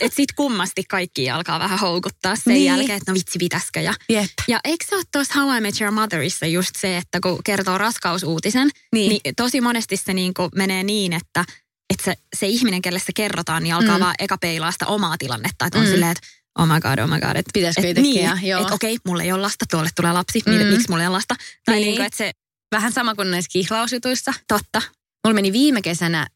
Että 0.00 0.16
sit 0.16 0.32
kummasti 0.36 0.84
kaikki 0.88 1.30
alkaa 1.30 1.58
vähän 1.58 1.78
houkuttaa 1.78 2.36
sen 2.36 2.54
Niin. 2.54 2.64
jälkeen, 2.64 2.96
että 2.98 3.12
no 3.12 3.14
vitsi 3.14 3.38
pitäisikö. 3.38 3.80
Ja, 3.80 3.94
jep. 4.08 4.30
ja 4.48 4.60
eikö 4.64 4.84
se 4.88 4.96
ole 4.96 5.04
tuossa 5.12 5.34
How 5.40 5.56
I 5.56 5.60
Met 5.60 5.80
Your 5.80 5.94
Motherissa 5.94 6.46
just 6.46 6.70
se, 6.78 6.96
että 6.96 7.18
kun 7.22 7.40
kertoo 7.44 7.78
raskausuutisen, 7.78 8.70
Niin. 8.92 9.08
niin, 9.08 9.34
tosi 9.36 9.60
monesti 9.60 9.96
se 9.96 10.14
niin 10.14 10.32
menee 10.54 10.82
niin, 10.82 11.12
että, 11.12 11.44
että 11.90 12.04
se, 12.04 12.14
se 12.36 12.46
ihminen, 12.46 12.82
kelle 12.82 12.98
se 12.98 13.12
kerrotaan, 13.14 13.62
niin 13.62 13.74
alkaa 13.74 13.98
Mm. 13.98 14.02
vaan 14.04 14.14
eka 14.18 14.38
peilaa 14.38 14.72
sitä 14.72 14.86
omaa 14.86 15.16
tilannetta. 15.18 15.66
Että 15.66 15.78
on 15.78 15.84
mm. 15.84 15.90
silleen, 15.90 16.10
että 16.12 16.26
oh 16.58 16.66
my 16.66 16.80
god, 16.80 16.98
oh 16.98 17.08
my 17.08 17.20
god. 17.20 17.36
Että 17.36 17.50
Pitäisikö 17.54 17.86
et, 17.86 17.90
itsekin, 17.98 18.12
niin, 18.14 18.24
ja- 18.24 18.38
joo. 18.42 18.60
että 18.62 18.74
okei, 18.74 18.98
mulla 19.06 19.22
ei 19.22 19.32
ole 19.32 19.42
lasta, 19.42 19.64
tuolle 19.70 19.88
tulee 19.96 20.12
lapsi, 20.12 20.42
Mm. 20.46 20.52
mm. 20.54 20.66
miksi 20.66 20.88
mulla 20.88 21.02
ei 21.02 21.08
ole 21.08 21.16
lasta. 21.16 21.34
Tai 21.64 21.74
Niin. 21.74 21.80
niin. 21.80 21.86
niin 21.86 21.96
kuin, 21.96 22.06
että 22.06 22.16
se 22.16 22.32
Vähän 22.72 22.92
sama 22.92 23.14
kuin 23.14 23.30
näissä 23.30 23.48
kihlausjutuissa. 23.52 24.32
totta. 24.48 24.82
Mulla 25.24 25.34
meni 25.34 25.52
viime 25.52 25.82
kesänä 25.82 26.26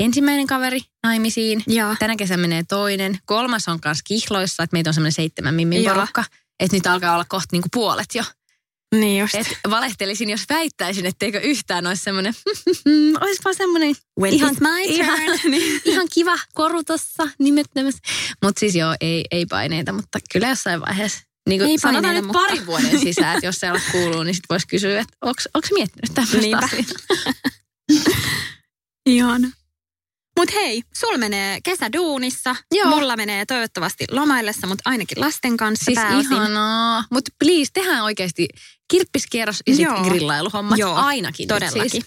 ensimmäinen 0.00 0.46
kaveri 0.46 0.80
naimisiin. 1.02 1.62
Joo. 1.66 1.96
Tänä 1.98 2.16
kesänä 2.16 2.40
menee 2.40 2.62
toinen. 2.68 3.18
Kolmas 3.24 3.68
on 3.68 3.80
kanssa 3.80 4.02
kihloissa, 4.06 4.62
että 4.62 4.74
meitä 4.74 4.90
on 4.90 4.94
semmoinen 4.94 5.12
seitsemän 5.12 5.54
mimmin 5.54 5.84
porukka. 5.84 6.24
Että 6.60 6.76
nyt 6.76 6.86
alkaa 6.86 7.14
olla 7.14 7.24
kohta 7.28 7.48
niinku 7.52 7.68
puolet 7.72 8.14
jo. 8.14 8.24
Niin 8.94 9.20
just. 9.20 9.34
Et 9.34 9.46
valehtelisin, 9.70 10.30
jos 10.30 10.44
väittäisin, 10.50 11.06
etteikö 11.06 11.40
yhtään 11.40 11.86
olisi 11.86 12.02
semmoinen, 12.02 12.34
olisi 13.20 13.40
vaan 13.44 13.54
semmoinen 13.54 13.94
When 14.20 14.34
ihan- 14.34 14.56
my 14.60 14.80
ihan- 14.82 15.20
turn. 15.26 15.38
Niin. 15.50 15.80
ihan 15.84 16.06
kiva 16.14 16.36
koru 16.54 16.84
tossa 16.84 17.28
nimettömässä. 17.38 18.00
Mutta 18.42 18.60
siis 18.60 18.74
joo, 18.74 18.94
ei, 19.00 19.24
ei 19.30 19.46
paineita, 19.46 19.92
mutta 19.92 20.18
kyllä 20.32 20.48
jossain 20.48 20.80
vaiheessa. 20.80 21.18
Niin 21.48 21.62
Ei 21.62 21.66
kuin 21.68 21.80
sanotaan 21.80 22.02
paineita, 22.04 22.26
nyt 22.26 22.26
mutta- 22.36 22.48
parin 22.48 22.66
vuoden 22.66 23.00
sisään, 23.00 23.34
että 23.36 23.46
jos 23.46 23.56
sellaista 23.56 23.90
kuuluu, 23.92 24.22
niin 24.22 24.34
sitten 24.34 24.46
voisi 24.54 24.66
kysyä, 24.66 25.00
että 25.00 25.16
onko 25.22 25.68
miettinyt 25.74 26.14
tämmöistä 26.14 26.58
asiaa? 26.58 26.86
Ihana. 29.06 29.48
Mut 30.38 30.54
hei, 30.54 30.82
sul 30.98 31.16
menee 31.18 31.58
kesä 31.64 31.92
duunissa. 31.92 32.56
Joo. 32.74 32.88
Mulla 32.88 33.16
menee 33.16 33.46
toivottavasti 33.46 34.04
lomaillessa, 34.10 34.66
mutta 34.66 34.82
ainakin 34.90 35.20
lasten 35.20 35.56
kanssa 35.56 35.84
Siis 35.84 35.98
pääosin. 35.98 36.32
ihanaa. 36.32 37.04
Mutta 37.10 37.30
please, 37.38 37.70
tehdään 37.74 38.04
oikeasti 38.04 38.48
kirppiskierros 38.90 39.62
ja 39.66 39.74
sitten 39.74 39.94
Joo. 39.94 40.04
grillailuhommat. 40.04 40.78
Joo, 40.78 40.94
Ainakin 40.94 41.44
nyt 41.44 41.48
Todellakin. 41.48 41.90
Siis. 41.90 42.06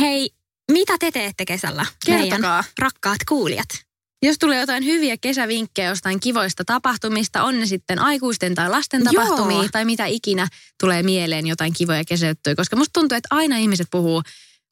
Hei, 0.00 0.30
mitä 0.72 0.98
te 0.98 1.10
teette 1.10 1.44
kesällä? 1.44 1.86
Kertokaa. 2.06 2.64
rakkaat 2.78 3.18
kuulijat. 3.28 3.68
Jos 4.22 4.38
tulee 4.38 4.60
jotain 4.60 4.84
hyviä 4.84 5.16
kesävinkkejä 5.20 5.88
jostain 5.88 6.20
kivoista 6.20 6.64
tapahtumista, 6.64 7.42
on 7.42 7.60
ne 7.60 7.66
sitten 7.66 7.98
aikuisten 7.98 8.54
tai 8.54 8.70
lasten 8.70 9.02
Joo. 9.04 9.24
tapahtumia 9.24 9.68
tai 9.72 9.84
mitä 9.84 10.06
ikinä 10.06 10.48
tulee 10.80 11.02
mieleen 11.02 11.46
jotain 11.46 11.72
kivoja 11.72 12.04
kesäjuttuja. 12.04 12.56
Koska 12.56 12.76
musta 12.76 12.92
tuntuu, 12.92 13.16
että 13.16 13.28
aina 13.30 13.56
ihmiset 13.56 13.86
puhuu 13.90 14.22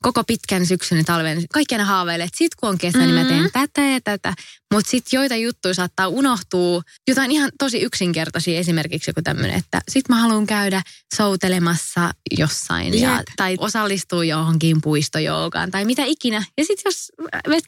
koko 0.06 0.24
pitkän 0.24 0.66
syksyn 0.66 0.98
ja 0.98 1.04
talven, 1.04 1.44
kaikki 1.52 1.74
aina 1.74 1.84
haaveilee, 1.84 2.24
että 2.24 2.38
sit 2.38 2.54
kun 2.54 2.68
on 2.68 2.78
kesä, 2.78 2.98
mm-hmm. 2.98 3.14
niin 3.14 3.26
mä 3.26 3.28
teen 3.28 3.50
tätä 3.52 3.82
ja 3.82 4.00
tätä. 4.00 4.34
Mutta 4.74 4.90
sitten 4.90 5.18
joita 5.18 5.36
juttuja 5.36 5.74
saattaa 5.74 6.08
unohtua. 6.08 6.82
Jotain 7.08 7.30
ihan 7.30 7.50
tosi 7.58 7.80
yksinkertaisia 7.80 8.58
esimerkiksi 8.58 9.10
joku 9.10 9.22
tämmöinen, 9.22 9.56
että 9.56 9.80
sit 9.88 10.08
mä 10.08 10.20
haluan 10.20 10.46
käydä 10.46 10.82
soutelemassa 11.16 12.10
jossain 12.38 13.00
ja, 13.00 13.22
tai 13.36 13.56
osallistua 13.58 14.24
johonkin 14.24 14.82
puistojoukaan 14.82 15.70
tai 15.70 15.84
mitä 15.84 16.02
ikinä. 16.04 16.44
Ja 16.58 16.64
sitten 16.64 16.82
jos 16.90 17.12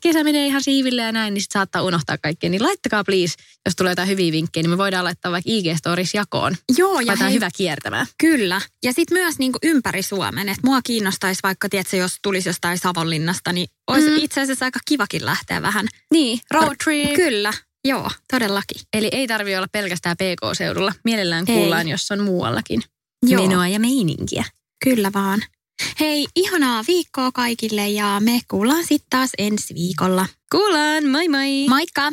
kesä 0.01 0.25
menee 0.25 0.47
ihan 0.47 0.63
siiville 0.63 1.03
ja 1.03 1.13
näin, 1.13 1.35
niin 1.35 1.43
sit 1.43 1.53
saattaa 1.53 1.83
unohtaa 1.83 2.19
kaikkea. 2.19 2.51
Niin 2.51 2.63
laittakaa 2.63 3.05
please, 3.05 3.35
jos 3.67 3.77
tulee 3.77 3.93
jotain 3.93 4.09
hyviä 4.09 4.33
vinkkejä, 4.33 4.63
niin 4.63 4.71
me 4.71 4.79
voidaan 4.79 5.05
laittaa 5.05 5.33
vaikka 5.33 5.51
IG-stories 5.51 6.11
jakoon. 6.15 6.57
Joo, 6.77 7.01
ja 7.01 7.17
hei, 7.17 7.33
hyvä 7.33 7.51
kiertämään. 7.57 8.07
Kyllä. 8.19 8.61
Ja 8.83 8.93
sitten 8.93 9.19
myös 9.19 9.39
niinku 9.39 9.59
ympäri 9.63 10.03
Suomen. 10.03 10.49
Että 10.49 10.63
mua 10.65 10.81
kiinnostaisi 10.83 11.41
vaikka, 11.43 11.69
tiedätkö, 11.69 11.97
jos 11.97 12.19
tulisi 12.29 12.49
jostain 12.49 12.79
Savonlinnasta, 12.79 13.53
niin 13.53 13.69
olisi 13.87 14.11
mm. 14.11 14.17
itse 14.17 14.41
asiassa 14.41 14.65
aika 14.65 14.81
kivakin 14.89 15.25
lähteä 15.25 15.63
vähän. 15.63 15.87
Niin, 16.13 16.41
road 16.51 16.77
trip. 16.85 17.15
Kyllä, 17.15 17.53
joo, 17.85 18.11
todellakin. 18.33 18.81
Eli 18.93 19.09
ei 19.13 19.27
tarvi 19.27 19.57
olla 19.57 19.67
pelkästään 19.73 20.17
PK-seudulla. 20.17 20.93
Mielellään 21.05 21.47
kuullaan, 21.47 21.87
ei. 21.87 21.91
jos 21.91 22.11
on 22.11 22.21
muuallakin 22.21 22.83
joo. 23.27 23.43
menoa 23.43 23.69
ja 23.69 23.81
meininkiä. 23.81 24.45
Kyllä 24.85 25.11
vaan. 25.15 25.43
Hei, 26.01 26.27
ihanaa 26.37 26.85
viikkoa 26.89 27.33
kaikille 27.33 27.89
ja 27.89 28.21
me 28.21 28.41
kuullaan 28.51 28.85
sitten 28.85 29.11
taas 29.11 29.31
ensi 29.39 29.75
viikolla. 29.75 30.27
Kuullaan, 30.53 31.07
moi 31.07 31.29
moi! 31.29 31.67
Moikka! 31.69 32.13